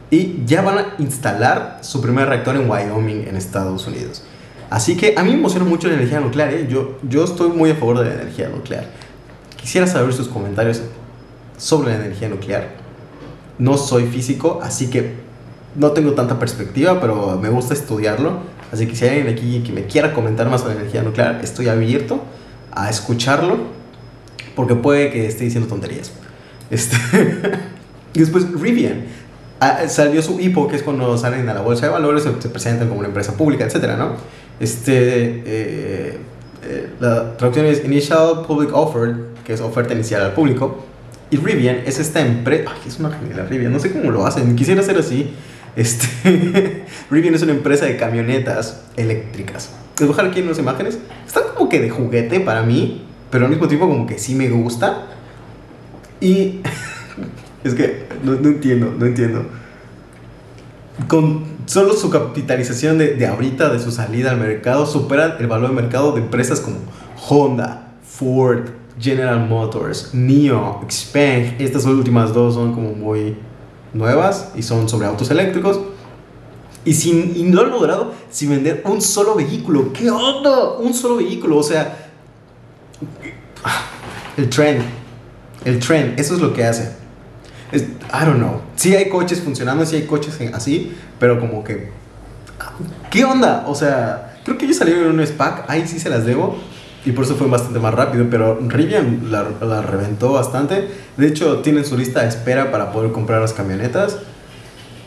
Y 0.10 0.44
ya 0.46 0.62
van 0.62 0.78
a 0.78 0.86
instalar 1.00 1.80
su 1.82 2.02
primer 2.02 2.28
reactor 2.28 2.56
en 2.56 2.70
Wyoming, 2.70 3.28
en 3.28 3.36
Estados 3.36 3.88
Unidos. 3.88 4.24
Así 4.70 4.98
que 4.98 5.14
a 5.18 5.24
mí 5.24 5.32
me 5.32 5.38
emociona 5.38 5.66
mucho 5.66 5.88
la 5.88 5.96
energía 5.96 6.20
nuclear, 6.20 6.54
¿eh? 6.54 6.68
yo, 6.70 6.98
yo 7.08 7.24
estoy 7.24 7.50
muy 7.50 7.70
a 7.72 7.76
favor 7.76 8.00
de 8.00 8.06
la 8.06 8.14
energía 8.22 8.50
nuclear. 8.50 8.86
Quisiera 9.56 9.88
saber 9.88 10.14
sus 10.14 10.28
comentarios 10.28 10.82
sobre 11.58 11.92
la 11.92 11.98
energía 11.98 12.30
nuclear. 12.30 12.70
No 13.58 13.78
soy 13.78 14.06
físico, 14.08 14.60
así 14.64 14.90
que 14.90 15.14
no 15.76 15.92
tengo 15.92 16.14
tanta 16.14 16.40
perspectiva, 16.40 17.00
pero 17.00 17.38
me 17.42 17.50
gusta 17.50 17.74
estudiarlo. 17.74 18.40
Así 18.72 18.88
que 18.88 18.96
si 18.96 19.06
hay 19.06 19.20
alguien 19.20 19.36
aquí 19.36 19.64
que 19.64 19.72
me 19.72 19.86
quiera 19.86 20.14
comentar 20.14 20.50
más 20.50 20.62
sobre 20.62 20.76
la 20.76 20.82
energía 20.82 21.04
nuclear, 21.04 21.40
estoy 21.44 21.68
abierto 21.68 22.22
a 22.72 22.90
escucharlo, 22.90 23.58
porque 24.56 24.76
puede 24.76 25.12
que 25.12 25.28
esté 25.28 25.46
diciendo 25.46 25.70
tonterías. 25.70 26.12
Este 26.70 26.98
y 28.14 28.20
después 28.20 28.50
Rivian. 28.60 29.04
Ah, 29.60 29.88
salió 29.88 30.22
su 30.22 30.40
IPO, 30.40 30.68
que 30.68 30.76
es 30.76 30.84
cuando 30.84 31.18
salen 31.18 31.48
a 31.48 31.54
la 31.54 31.62
bolsa 31.62 31.86
de 31.86 31.92
valores, 31.92 32.24
se 32.24 32.50
presentan 32.50 32.88
como 32.88 33.00
una 33.00 33.08
empresa 33.08 33.38
pública, 33.38 33.64
etcétera, 33.64 33.96
¿no? 33.96 34.16
Este, 34.60 35.44
eh, 35.46 36.18
eh, 36.64 36.90
la 37.00 37.38
traducción 37.38 37.66
es 37.66 37.84
Initial 37.86 38.44
Public 38.48 38.72
Offer, 38.74 39.16
que 39.46 39.54
es 39.54 39.62
oferta 39.62 39.94
inicial 39.94 40.22
al 40.22 40.34
público. 40.34 40.84
Y 41.30 41.38
Rivian 41.38 41.82
es 41.86 42.00
esta 42.00 42.22
empresa. 42.22 42.72
Ay, 42.74 42.82
es 42.88 43.00
una 43.00 43.12
genial 43.12 43.48
Rivian, 43.50 43.72
no 43.72 43.80
sé 43.80 43.92
cómo 43.92 44.12
lo 44.12 44.26
hacen, 44.26 44.56
quisiera 44.56 44.82
hacer 44.82 44.98
así. 44.98 45.34
Este, 45.76 46.86
Rivian 47.12 47.36
es 47.36 47.42
una 47.42 47.52
empresa 47.52 47.86
de 47.86 47.98
camionetas 47.98 48.82
eléctricas. 48.96 49.70
Les 50.00 50.08
voy 50.08 50.14
a 50.14 50.18
dejar 50.18 50.32
aquí 50.32 50.42
unas 50.42 50.60
imágenes. 50.60 51.00
Están 51.26 51.44
como 51.56 51.70
que 51.70 51.80
de 51.80 51.90
juguete 51.90 52.40
para 52.40 52.64
mí, 52.64 53.06
pero 53.30 53.46
al 53.46 53.52
mismo 53.52 53.68
tiempo 53.68 53.88
como 53.88 54.06
que 54.06 54.18
sí 54.20 54.36
me 54.36 54.50
gusta. 54.50 55.08
Y 56.20 56.62
es 57.64 57.74
que 57.74 58.08
no, 58.24 58.34
no, 58.34 58.50
entiendo, 58.50 58.94
no 58.98 59.06
entiendo. 59.06 59.46
Con 61.08 61.44
solo 61.66 61.94
su 61.94 62.10
capitalización 62.10 62.98
de, 62.98 63.16
de 63.16 63.28
ahorita, 63.28 63.70
de 63.70 63.80
su 63.80 63.92
salida 63.92 64.32
al 64.32 64.38
mercado, 64.38 64.86
superan 64.86 65.36
el 65.40 65.48
valor 65.48 65.70
de 65.70 65.76
mercado 65.76 66.14
de 66.14 66.22
empresas 66.22 66.62
como 66.62 66.78
Honda, 67.28 67.94
Ford, 68.04 68.70
General 69.00 69.48
Motors, 69.48 70.14
NIO, 70.14 70.82
Xpeng. 70.90 71.56
Estas 71.60 71.86
últimas 71.86 72.34
dos 72.34 72.54
son 72.54 72.74
como 72.74 72.94
muy 72.94 73.36
nuevas 73.94 74.52
y 74.56 74.62
son 74.62 74.88
sobre 74.88 75.08
autos 75.08 75.30
eléctricos. 75.32 75.80
Y, 76.86 76.94
sin, 76.94 77.36
y 77.36 77.44
no 77.44 77.62
han 77.62 77.72
logrado 77.72 78.14
sin 78.30 78.52
vender 78.52 78.84
un 78.86 79.02
solo 79.02 79.36
vehículo. 79.36 79.92
¿Qué 79.92 80.10
onda? 80.10 80.74
Un 80.74 80.94
solo 80.94 81.18
vehículo. 81.18 81.58
O 81.58 81.64
sea, 81.64 82.12
el 84.38 84.50
tren. 84.50 85.05
El 85.66 85.80
tren, 85.80 86.14
eso 86.18 86.36
es 86.36 86.42
lo 86.42 86.54
que 86.54 86.64
hace. 86.64 86.92
Es, 87.72 87.82
I 87.82 88.26
don't 88.26 88.38
know. 88.38 88.62
Sí 88.76 88.96
hay 88.96 89.10
coches 89.10 89.42
funcionando, 89.42 89.86
sí 89.86 89.96
hay 89.98 90.04
coches 90.04 90.40
así, 90.54 90.96
pero 91.20 91.40
como 91.40 91.64
que. 91.64 91.90
¿Qué 93.10 93.26
onda? 93.26 93.66
O 93.68 93.76
sea, 93.76 94.40
creo 94.46 94.58
que 94.58 94.66
ellos 94.66 94.78
salieron 94.78 95.06
en 95.06 95.20
un 95.20 95.26
SPAC, 95.26 95.66
ahí 95.68 95.88
sí 95.88 96.00
se 96.00 96.10
las 96.10 96.26
debo. 96.26 96.58
Y 97.04 97.12
por 97.12 97.26
eso 97.26 97.36
fue 97.36 97.48
bastante 97.48 97.80
más 97.80 97.94
rápido, 97.94 98.26
pero 98.32 98.60
Rivian 98.60 99.32
la, 99.32 99.46
la 99.62 99.82
reventó 99.82 100.34
bastante. 100.34 100.88
De 101.18 101.28
hecho, 101.28 101.60
tienen 101.60 101.86
su 101.86 101.98
lista 101.98 102.22
de 102.22 102.30
espera 102.30 102.72
para 102.72 102.92
poder 102.92 103.12
comprar 103.12 103.42
las 103.42 103.54
camionetas. 103.54 104.18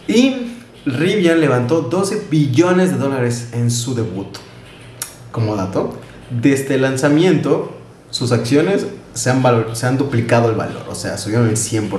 Y 0.06 0.52
Rivian 0.86 1.40
levantó 1.40 1.82
12 1.82 2.26
billones 2.30 2.92
de 2.92 2.98
dólares 2.98 3.48
en 3.52 3.70
su 3.70 3.94
debut. 3.94 4.28
Como 5.32 5.56
dato, 5.56 5.98
desde 6.30 6.76
el 6.76 6.82
lanzamiento, 6.82 7.72
sus 8.10 8.32
acciones 8.32 8.86
se 9.18 9.30
han, 9.30 9.42
se 9.74 9.86
han 9.86 9.98
duplicado 9.98 10.48
el 10.48 10.54
valor, 10.54 10.84
o 10.88 10.94
sea, 10.94 11.18
subieron 11.18 11.48
el 11.48 11.56
100%. 11.56 11.90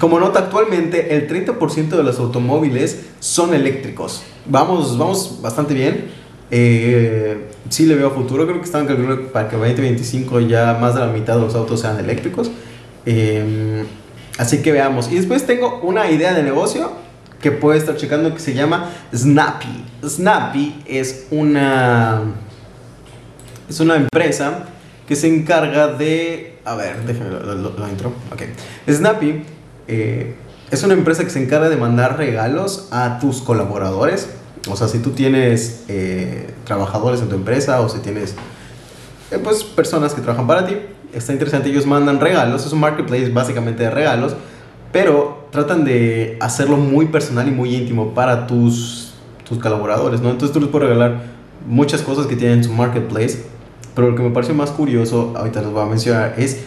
Como 0.00 0.18
nota, 0.18 0.40
actualmente 0.40 1.14
el 1.14 1.28
30% 1.28 1.90
de 1.90 2.02
los 2.02 2.18
automóviles 2.18 3.06
son 3.20 3.54
eléctricos. 3.54 4.22
Vamos, 4.46 4.98
vamos 4.98 5.38
bastante 5.40 5.74
bien. 5.74 6.06
Eh, 6.50 7.48
sí 7.68 7.86
le 7.86 7.94
veo 7.94 8.10
futuro, 8.10 8.46
creo 8.46 8.58
que 8.58 8.64
están 8.64 8.86
calculando 8.86 9.30
para 9.32 9.48
que 9.48 9.56
2025 9.56 10.40
ya 10.40 10.76
más 10.80 10.94
de 10.94 11.00
la 11.00 11.08
mitad 11.08 11.34
de 11.34 11.42
los 11.42 11.54
autos 11.54 11.80
sean 11.80 11.98
eléctricos. 11.98 12.50
Eh, 13.06 13.84
así 14.38 14.60
que 14.60 14.72
veamos. 14.72 15.10
Y 15.10 15.16
después 15.16 15.46
tengo 15.46 15.80
una 15.82 16.10
idea 16.10 16.34
de 16.34 16.42
negocio 16.42 16.92
que 17.40 17.52
puede 17.52 17.78
estar 17.78 17.96
checando 17.96 18.34
que 18.34 18.40
se 18.40 18.54
llama 18.54 18.90
Snappy. 19.14 19.84
Snappy 20.04 20.82
es 20.86 21.26
una 21.30 22.22
es 23.68 23.80
una 23.80 23.96
empresa 23.96 24.66
que 25.08 25.16
se 25.16 25.26
encarga 25.26 25.88
de 25.88 26.58
a 26.64 26.74
ver, 26.76 27.04
déjenme 27.06 27.30
lo, 27.30 27.54
lo, 27.54 27.70
lo 27.70 27.88
intro. 27.88 28.12
Ok. 28.30 28.42
Snappy 28.88 29.42
eh, 29.88 30.34
es 30.70 30.82
una 30.82 30.92
empresa 30.94 31.24
que 31.24 31.30
se 31.30 31.42
encarga 31.42 31.70
de 31.70 31.76
mandar 31.76 32.18
regalos 32.18 32.88
a 32.90 33.18
tus 33.18 33.40
colaboradores 33.40 34.28
o 34.70 34.76
sea, 34.76 34.88
si 34.88 34.98
tú 34.98 35.10
tienes 35.10 35.84
eh, 35.88 36.50
trabajadores 36.64 37.20
en 37.20 37.28
tu 37.28 37.36
empresa 37.36 37.80
o 37.80 37.88
si 37.88 37.98
tienes 38.00 38.34
eh, 39.30 39.38
pues 39.42 39.64
personas 39.64 40.14
que 40.14 40.20
trabajan 40.20 40.46
para 40.46 40.66
ti, 40.66 40.76
está 41.12 41.32
interesante, 41.32 41.70
ellos 41.70 41.86
mandan 41.86 42.20
regalos, 42.20 42.66
es 42.66 42.72
un 42.72 42.80
marketplace 42.80 43.30
básicamente 43.30 43.84
de 43.84 43.90
regalos, 43.90 44.34
pero 44.92 45.48
tratan 45.50 45.84
de 45.84 46.36
hacerlo 46.40 46.76
muy 46.76 47.06
personal 47.06 47.46
y 47.48 47.50
muy 47.50 47.74
íntimo 47.74 48.14
para 48.14 48.46
tus, 48.46 49.14
tus 49.48 49.58
colaboradores, 49.58 50.20
¿no? 50.20 50.30
Entonces 50.30 50.52
tú 50.52 50.60
les 50.60 50.68
puedes 50.68 50.88
regalar 50.88 51.22
muchas 51.66 52.02
cosas 52.02 52.26
que 52.26 52.36
tienen 52.36 52.58
en 52.58 52.64
su 52.64 52.72
marketplace, 52.72 53.44
pero 53.98 54.10
lo 54.10 54.16
que 54.16 54.22
me 54.22 54.30
pareció 54.30 54.54
más 54.54 54.70
curioso, 54.70 55.32
ahorita 55.36 55.60
les 55.60 55.72
voy 55.72 55.82
a 55.82 55.86
mencionar, 55.86 56.34
es 56.38 56.60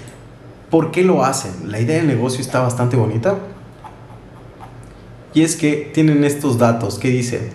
por 0.70 0.92
qué 0.92 1.06
lo 1.06 1.24
hacen. 1.24 1.72
La 1.72 1.80
idea 1.80 1.96
del 1.96 2.08
negocio 2.08 2.42
está 2.42 2.60
bastante 2.60 2.98
bonita. 2.98 3.38
Y 5.34 5.44
es 5.44 5.56
que 5.56 5.90
tienen 5.94 6.26
estos 6.26 6.58
datos 6.58 7.00
que 7.00 7.08
dice, 7.08 7.52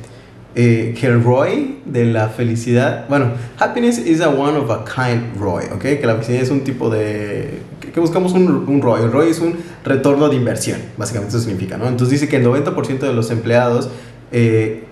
eh, 0.55 0.97
que 0.99 1.09
el 1.09 1.23
ROI 1.23 1.81
de 1.85 2.07
la 2.07 2.31
felicidad, 2.31 3.07
bueno, 3.11 3.33
happiness 3.59 3.99
is 3.99 4.23
a 4.23 4.31
one 4.31 4.57
of 4.57 4.71
a 4.71 4.83
kind 4.83 5.39
ROI, 5.39 5.67
¿ok? 5.75 5.83
Que 5.83 6.07
la 6.07 6.15
felicidad 6.15 6.41
es 6.41 6.49
un 6.51 6.63
tipo 6.63 6.89
de, 6.89 7.61
que, 7.93 8.01
buscamos 8.01 8.33
un, 8.33 8.49
un 8.67 8.81
ROI, 8.81 9.03
el 9.03 9.13
ROI 9.13 9.29
es 9.29 9.41
un 9.41 9.57
retorno 9.85 10.31
de 10.31 10.37
inversión, 10.37 10.81
básicamente 10.97 11.37
eso 11.37 11.45
significa, 11.45 11.77
¿no? 11.77 11.87
Entonces 11.87 12.19
dice 12.19 12.29
que 12.31 12.37
el 12.37 12.47
90% 12.47 13.01
de 13.01 13.13
los 13.13 13.31
empleados 13.31 13.91
eh, 14.33 14.85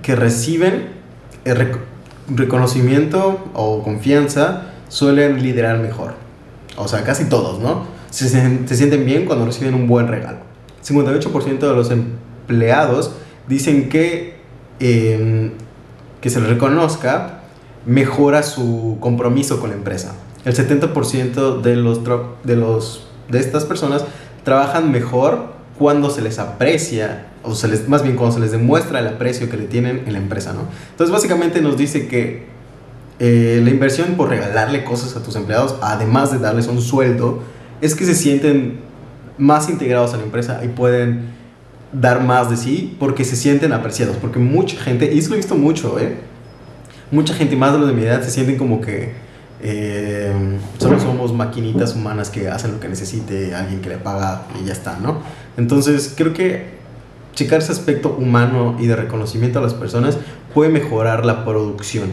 que 0.00 0.14
reciben 0.14 0.90
el 1.44 1.56
reconocimiento 2.28 3.38
o 3.54 3.82
confianza 3.82 4.68
suelen 4.88 5.42
liderar 5.42 5.78
mejor, 5.78 6.14
o 6.76 6.88
sea, 6.88 7.04
casi 7.04 7.26
todos, 7.26 7.60
¿no? 7.60 7.86
Se, 8.10 8.28
se 8.28 8.76
sienten 8.76 9.06
bien 9.06 9.24
cuando 9.24 9.46
reciben 9.46 9.74
un 9.74 9.86
buen 9.86 10.06
regalo. 10.06 10.38
58% 10.84 11.58
de 11.58 11.74
los 11.74 11.90
empleados 11.90 13.12
dicen 13.48 13.88
que 13.88 14.42
Em, 14.84 15.52
que 16.20 16.28
se 16.28 16.40
le 16.40 16.48
reconozca, 16.48 17.42
mejora 17.86 18.42
su 18.42 18.96
compromiso 18.98 19.60
con 19.60 19.70
la 19.70 19.76
empresa. 19.76 20.16
el 20.44 20.56
70% 20.56 21.60
de 21.60 21.76
los, 21.76 22.00
de 22.42 22.56
los 22.56 23.06
de 23.28 23.38
estas 23.38 23.64
personas 23.64 24.04
trabajan 24.42 24.90
mejor 24.90 25.52
cuando 25.78 26.10
se 26.10 26.22
les 26.22 26.38
aprecia, 26.38 27.26
o 27.42 27.54
se 27.54 27.68
les, 27.68 27.88
más 27.88 28.02
bien 28.02 28.16
cuando 28.16 28.34
se 28.34 28.40
les 28.40 28.52
demuestra 28.52 29.00
el 29.00 29.08
aprecio 29.08 29.48
que 29.50 29.56
le 29.56 29.64
tienen 29.64 30.04
en 30.06 30.12
la 30.12 30.18
empresa, 30.18 30.52
¿no? 30.52 30.66
Entonces 30.90 31.12
básicamente 31.12 31.60
nos 31.60 31.76
dice 31.76 32.06
que 32.06 32.46
eh, 33.18 33.60
la 33.62 33.70
inversión 33.70 34.14
por 34.16 34.28
regalarle 34.28 34.84
cosas 34.84 35.16
a 35.16 35.22
tus 35.22 35.36
empleados, 35.36 35.76
además 35.80 36.32
de 36.32 36.38
darles 36.38 36.66
un 36.66 36.80
sueldo, 36.80 37.42
es 37.80 37.94
que 37.94 38.04
se 38.04 38.14
sienten 38.14 38.80
más 39.38 39.68
integrados 39.68 40.14
a 40.14 40.16
la 40.16 40.22
empresa 40.24 40.60
y 40.64 40.68
pueden 40.68 41.32
dar 41.92 42.22
más 42.22 42.50
de 42.50 42.56
sí 42.56 42.96
porque 42.98 43.24
se 43.24 43.36
sienten 43.36 43.72
apreciados, 43.72 44.16
porque 44.16 44.38
mucha 44.38 44.76
gente, 44.76 45.12
y 45.12 45.18
eso 45.18 45.30
lo 45.30 45.34
he 45.34 45.38
visto 45.38 45.56
mucho, 45.56 45.98
¿eh? 45.98 46.16
Mucha 47.10 47.34
gente, 47.34 47.56
más 47.56 47.72
de 47.72 47.78
los 47.78 47.88
de 47.88 47.94
mi 47.94 48.02
edad, 48.02 48.22
se 48.22 48.30
sienten 48.30 48.56
como 48.56 48.80
que 48.80 49.12
eh, 49.60 50.32
solo 50.78 50.98
somos 50.98 51.32
maquinitas 51.32 51.94
humanas 51.94 52.30
que 52.30 52.48
hacen 52.48 52.72
lo 52.72 52.80
que 52.80 52.88
necesite 52.88 53.54
alguien 53.54 53.80
que 53.80 53.90
le 53.90 53.98
paga 53.98 54.46
y 54.60 54.64
ya 54.66 54.72
está, 54.72 54.98
¿no? 54.98 55.18
Entonces 55.56 56.14
creo 56.16 56.32
que 56.32 56.82
checar 57.34 57.60
ese 57.60 57.72
aspecto 57.72 58.10
humano 58.10 58.76
y 58.78 58.86
de 58.86 58.96
reconocimiento 58.96 59.58
a 59.58 59.62
las 59.62 59.74
personas 59.74 60.18
puede 60.54 60.70
mejorar 60.70 61.24
la 61.24 61.44
producción. 61.44 62.10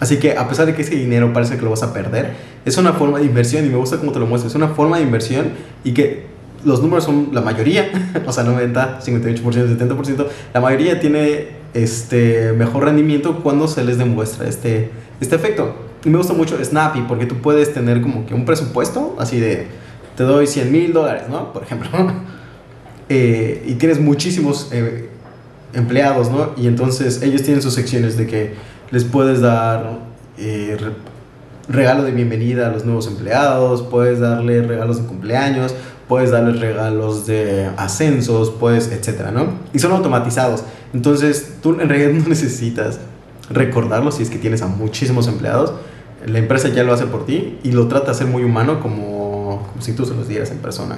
Así 0.00 0.18
que 0.18 0.36
a 0.36 0.48
pesar 0.48 0.66
de 0.66 0.74
que 0.74 0.82
ese 0.82 0.96
dinero 0.96 1.32
parece 1.32 1.56
que 1.56 1.62
lo 1.62 1.70
vas 1.70 1.82
a 1.82 1.92
perder, 1.92 2.32
es 2.64 2.76
una 2.76 2.92
forma 2.92 3.18
de 3.18 3.24
inversión 3.24 3.64
y 3.64 3.68
me 3.68 3.76
gusta 3.76 3.98
cómo 3.98 4.12
te 4.12 4.18
lo 4.18 4.26
muestro, 4.26 4.48
es 4.48 4.54
una 4.54 4.68
forma 4.68 4.96
de 4.96 5.04
inversión 5.04 5.52
y 5.84 5.92
que 5.92 6.26
los 6.64 6.80
números 6.80 7.04
son 7.04 7.28
la 7.32 7.40
mayoría, 7.40 7.90
o 8.26 8.32
sea, 8.32 8.44
90, 8.44 9.00
58%, 9.00 9.42
70%, 9.42 10.26
la 10.54 10.60
mayoría 10.60 11.00
tiene 11.00 11.62
este 11.74 12.52
mejor 12.52 12.84
rendimiento 12.84 13.42
cuando 13.42 13.68
se 13.68 13.84
les 13.84 13.98
demuestra 13.98 14.48
este, 14.48 14.90
este 15.20 15.36
efecto. 15.36 15.74
Y 16.04 16.10
me 16.10 16.18
gusta 16.18 16.32
mucho 16.32 16.62
Snappy 16.62 17.02
porque 17.02 17.26
tú 17.26 17.36
puedes 17.36 17.72
tener 17.72 18.02
como 18.02 18.26
que 18.26 18.34
un 18.34 18.44
presupuesto 18.44 19.16
así 19.20 19.38
de, 19.38 19.68
te 20.16 20.24
doy 20.24 20.46
100 20.46 20.72
mil 20.72 20.92
dólares, 20.92 21.24
¿no? 21.28 21.52
Por 21.52 21.62
ejemplo. 21.62 21.88
Eh, 23.14 23.62
y 23.66 23.74
tienes 23.74 24.00
muchísimos 24.00 24.70
eh, 24.72 25.10
empleados, 25.74 26.30
¿no? 26.30 26.52
Y 26.56 26.66
entonces 26.66 27.20
ellos 27.20 27.42
tienen 27.42 27.60
sus 27.60 27.74
secciones 27.74 28.16
de 28.16 28.26
que 28.26 28.54
les 28.90 29.04
puedes 29.04 29.42
dar 29.42 29.98
eh, 30.38 30.78
regalo 31.68 32.04
de 32.04 32.12
bienvenida 32.12 32.68
a 32.68 32.70
los 32.70 32.86
nuevos 32.86 33.06
empleados, 33.06 33.82
puedes 33.82 34.18
darle 34.18 34.62
regalos 34.62 35.02
de 35.02 35.08
cumpleaños, 35.08 35.74
puedes 36.08 36.30
darles 36.30 36.58
regalos 36.58 37.26
de 37.26 37.70
ascensos, 37.76 38.48
puedes, 38.48 38.90
etcétera, 38.90 39.30
¿no? 39.30 39.58
Y 39.74 39.78
son 39.78 39.92
automatizados. 39.92 40.64
Entonces 40.94 41.56
tú 41.62 41.78
en 41.78 41.90
realidad 41.90 42.12
no 42.18 42.26
necesitas 42.30 42.98
recordarlo 43.50 44.10
si 44.10 44.22
es 44.22 44.30
que 44.30 44.38
tienes 44.38 44.62
a 44.62 44.68
muchísimos 44.68 45.28
empleados 45.28 45.74
la 46.26 46.38
empresa 46.38 46.68
ya 46.68 46.82
lo 46.82 46.94
hace 46.94 47.06
por 47.06 47.26
ti 47.26 47.58
y 47.62 47.72
lo 47.72 47.88
trata 47.88 48.06
de 48.06 48.10
hacer 48.12 48.26
muy 48.26 48.44
humano 48.44 48.80
como, 48.80 49.66
como 49.68 49.82
si 49.82 49.92
tú 49.92 50.06
se 50.06 50.14
los 50.14 50.28
dieras 50.28 50.50
en 50.50 50.58
persona. 50.58 50.96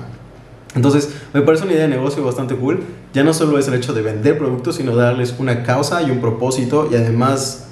Entonces, 0.75 1.11
me 1.33 1.43
parece 1.43 1.65
una 1.65 1.73
idea 1.73 1.83
de 1.83 1.89
negocio 1.89 2.25
bastante 2.25 2.57
cool. 2.57 2.83
Ya 3.13 3.23
no 3.23 3.33
solo 3.33 3.59
es 3.59 3.69
el 3.69 3.75
hecho 3.75 3.93
de 3.93 4.03
vender 4.03 4.39
productos, 4.39 4.77
sino 4.77 4.97
darles 4.97 5.35
una 5.39 5.63
causa 5.63 6.03
y 6.03 6.11
un 6.11 6.21
propósito 6.21 6.89
y 6.91 6.97
además 6.97 7.69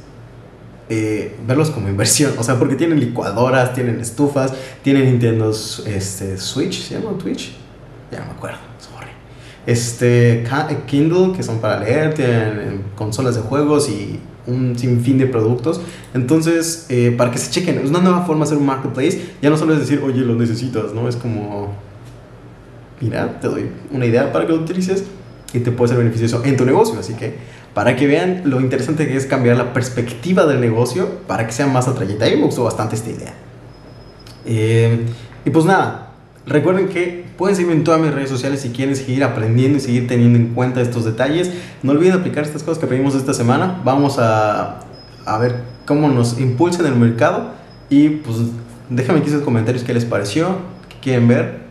eh, 0.88 1.36
verlos 1.46 1.70
como 1.70 1.88
inversión. 1.88 2.32
O 2.38 2.42
sea, 2.42 2.58
porque 2.58 2.76
tienen 2.76 3.00
licuadoras, 3.00 3.74
tienen 3.74 4.00
estufas, 4.00 4.52
tienen 4.82 5.06
Nintendo 5.06 5.50
este, 5.50 6.38
Switch, 6.38 6.82
¿se 6.82 6.94
llama 6.94 7.16
Twitch? 7.18 7.52
Ya 8.10 8.20
no 8.20 8.26
me 8.26 8.32
acuerdo, 8.32 8.58
sorry. 8.78 9.10
Este, 9.66 10.44
Kindle, 10.86 11.32
que 11.34 11.42
son 11.42 11.58
para 11.58 11.80
leer, 11.80 12.14
tienen 12.14 12.84
consolas 12.94 13.34
de 13.34 13.40
juegos 13.40 13.88
y 13.88 14.20
un 14.46 14.78
sinfín 14.78 15.18
de 15.18 15.26
productos. 15.26 15.80
Entonces, 16.14 16.86
eh, 16.88 17.14
para 17.16 17.30
que 17.30 17.38
se 17.38 17.50
chequen, 17.50 17.78
es 17.78 17.90
una 17.90 18.00
nueva 18.00 18.24
forma 18.26 18.44
de 18.44 18.48
hacer 18.50 18.58
un 18.58 18.66
marketplace. 18.66 19.32
Ya 19.40 19.50
no 19.50 19.56
solo 19.56 19.74
es 19.74 19.80
decir, 19.80 20.02
oye, 20.04 20.20
lo 20.20 20.34
necesitas, 20.34 20.92
¿no? 20.92 21.08
Es 21.08 21.16
como, 21.16 21.74
mira, 23.02 23.40
te 23.40 23.48
doy 23.48 23.70
una 23.90 24.06
idea 24.06 24.32
para 24.32 24.46
que 24.46 24.52
lo 24.52 24.58
utilices 24.58 25.04
y 25.52 25.60
te 25.60 25.70
puede 25.70 25.90
ser 25.90 25.98
beneficioso 25.98 26.42
en 26.44 26.56
tu 26.56 26.64
negocio. 26.64 26.98
Así 26.98 27.14
que, 27.14 27.34
para 27.74 27.96
que 27.96 28.06
vean 28.06 28.42
lo 28.44 28.60
interesante 28.60 29.06
que 29.06 29.16
es 29.16 29.26
cambiar 29.26 29.56
la 29.56 29.72
perspectiva 29.72 30.46
del 30.46 30.60
negocio 30.60 31.08
para 31.26 31.46
que 31.46 31.52
sea 31.52 31.66
más 31.66 31.88
atrayente. 31.88 32.24
A 32.24 32.28
mí 32.30 32.36
me 32.36 32.44
gustó 32.44 32.64
bastante 32.64 32.96
esta 32.96 33.10
idea. 33.10 33.34
Eh, 34.44 35.06
y 35.44 35.50
pues 35.50 35.64
nada, 35.64 36.12
Recuerden 36.46 36.88
que 36.88 37.24
pueden 37.38 37.54
seguirme 37.54 37.76
en 37.76 37.84
todas 37.84 38.00
mis 38.00 38.12
redes 38.12 38.28
sociales 38.28 38.60
si 38.60 38.70
quieren 38.70 38.96
seguir 38.96 39.22
aprendiendo 39.22 39.78
y 39.78 39.80
seguir 39.80 40.08
teniendo 40.08 40.38
en 40.38 40.54
cuenta 40.54 40.80
estos 40.80 41.04
detalles. 41.04 41.52
No 41.82 41.92
olviden 41.92 42.14
aplicar 42.14 42.42
estas 42.42 42.64
cosas 42.64 42.78
que 42.78 42.86
aprendimos 42.86 43.14
esta 43.14 43.32
semana. 43.32 43.80
Vamos 43.84 44.18
a, 44.18 44.80
a 45.24 45.38
ver 45.38 45.54
cómo 45.86 46.08
nos 46.08 46.40
impulsa 46.40 46.80
en 46.80 46.86
el 46.86 46.96
mercado. 46.96 47.50
Y 47.88 48.08
pues 48.08 48.38
déjame 48.90 49.20
aquí 49.20 49.30
sus 49.30 49.42
comentarios 49.42 49.84
qué 49.84 49.94
les 49.94 50.04
pareció, 50.04 50.56
qué 50.88 50.96
quieren 51.00 51.28
ver. 51.28 51.61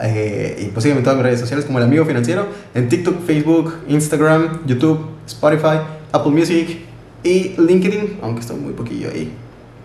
Eh, 0.00 0.70
y 0.72 0.88
en 0.88 1.02
todas 1.02 1.16
mis 1.16 1.24
redes 1.24 1.40
sociales 1.40 1.64
como 1.64 1.78
el 1.78 1.84
amigo 1.84 2.04
financiero. 2.04 2.46
En 2.74 2.88
TikTok, 2.88 3.24
Facebook, 3.24 3.74
Instagram, 3.88 4.66
YouTube, 4.66 5.06
Spotify, 5.26 5.80
Apple 6.12 6.32
Music 6.32 6.78
y 7.22 7.54
LinkedIn. 7.58 8.18
Aunque 8.22 8.40
estoy 8.40 8.56
muy 8.56 8.72
poquillo 8.72 9.10
ahí. 9.10 9.32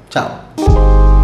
Chao. 0.09 1.22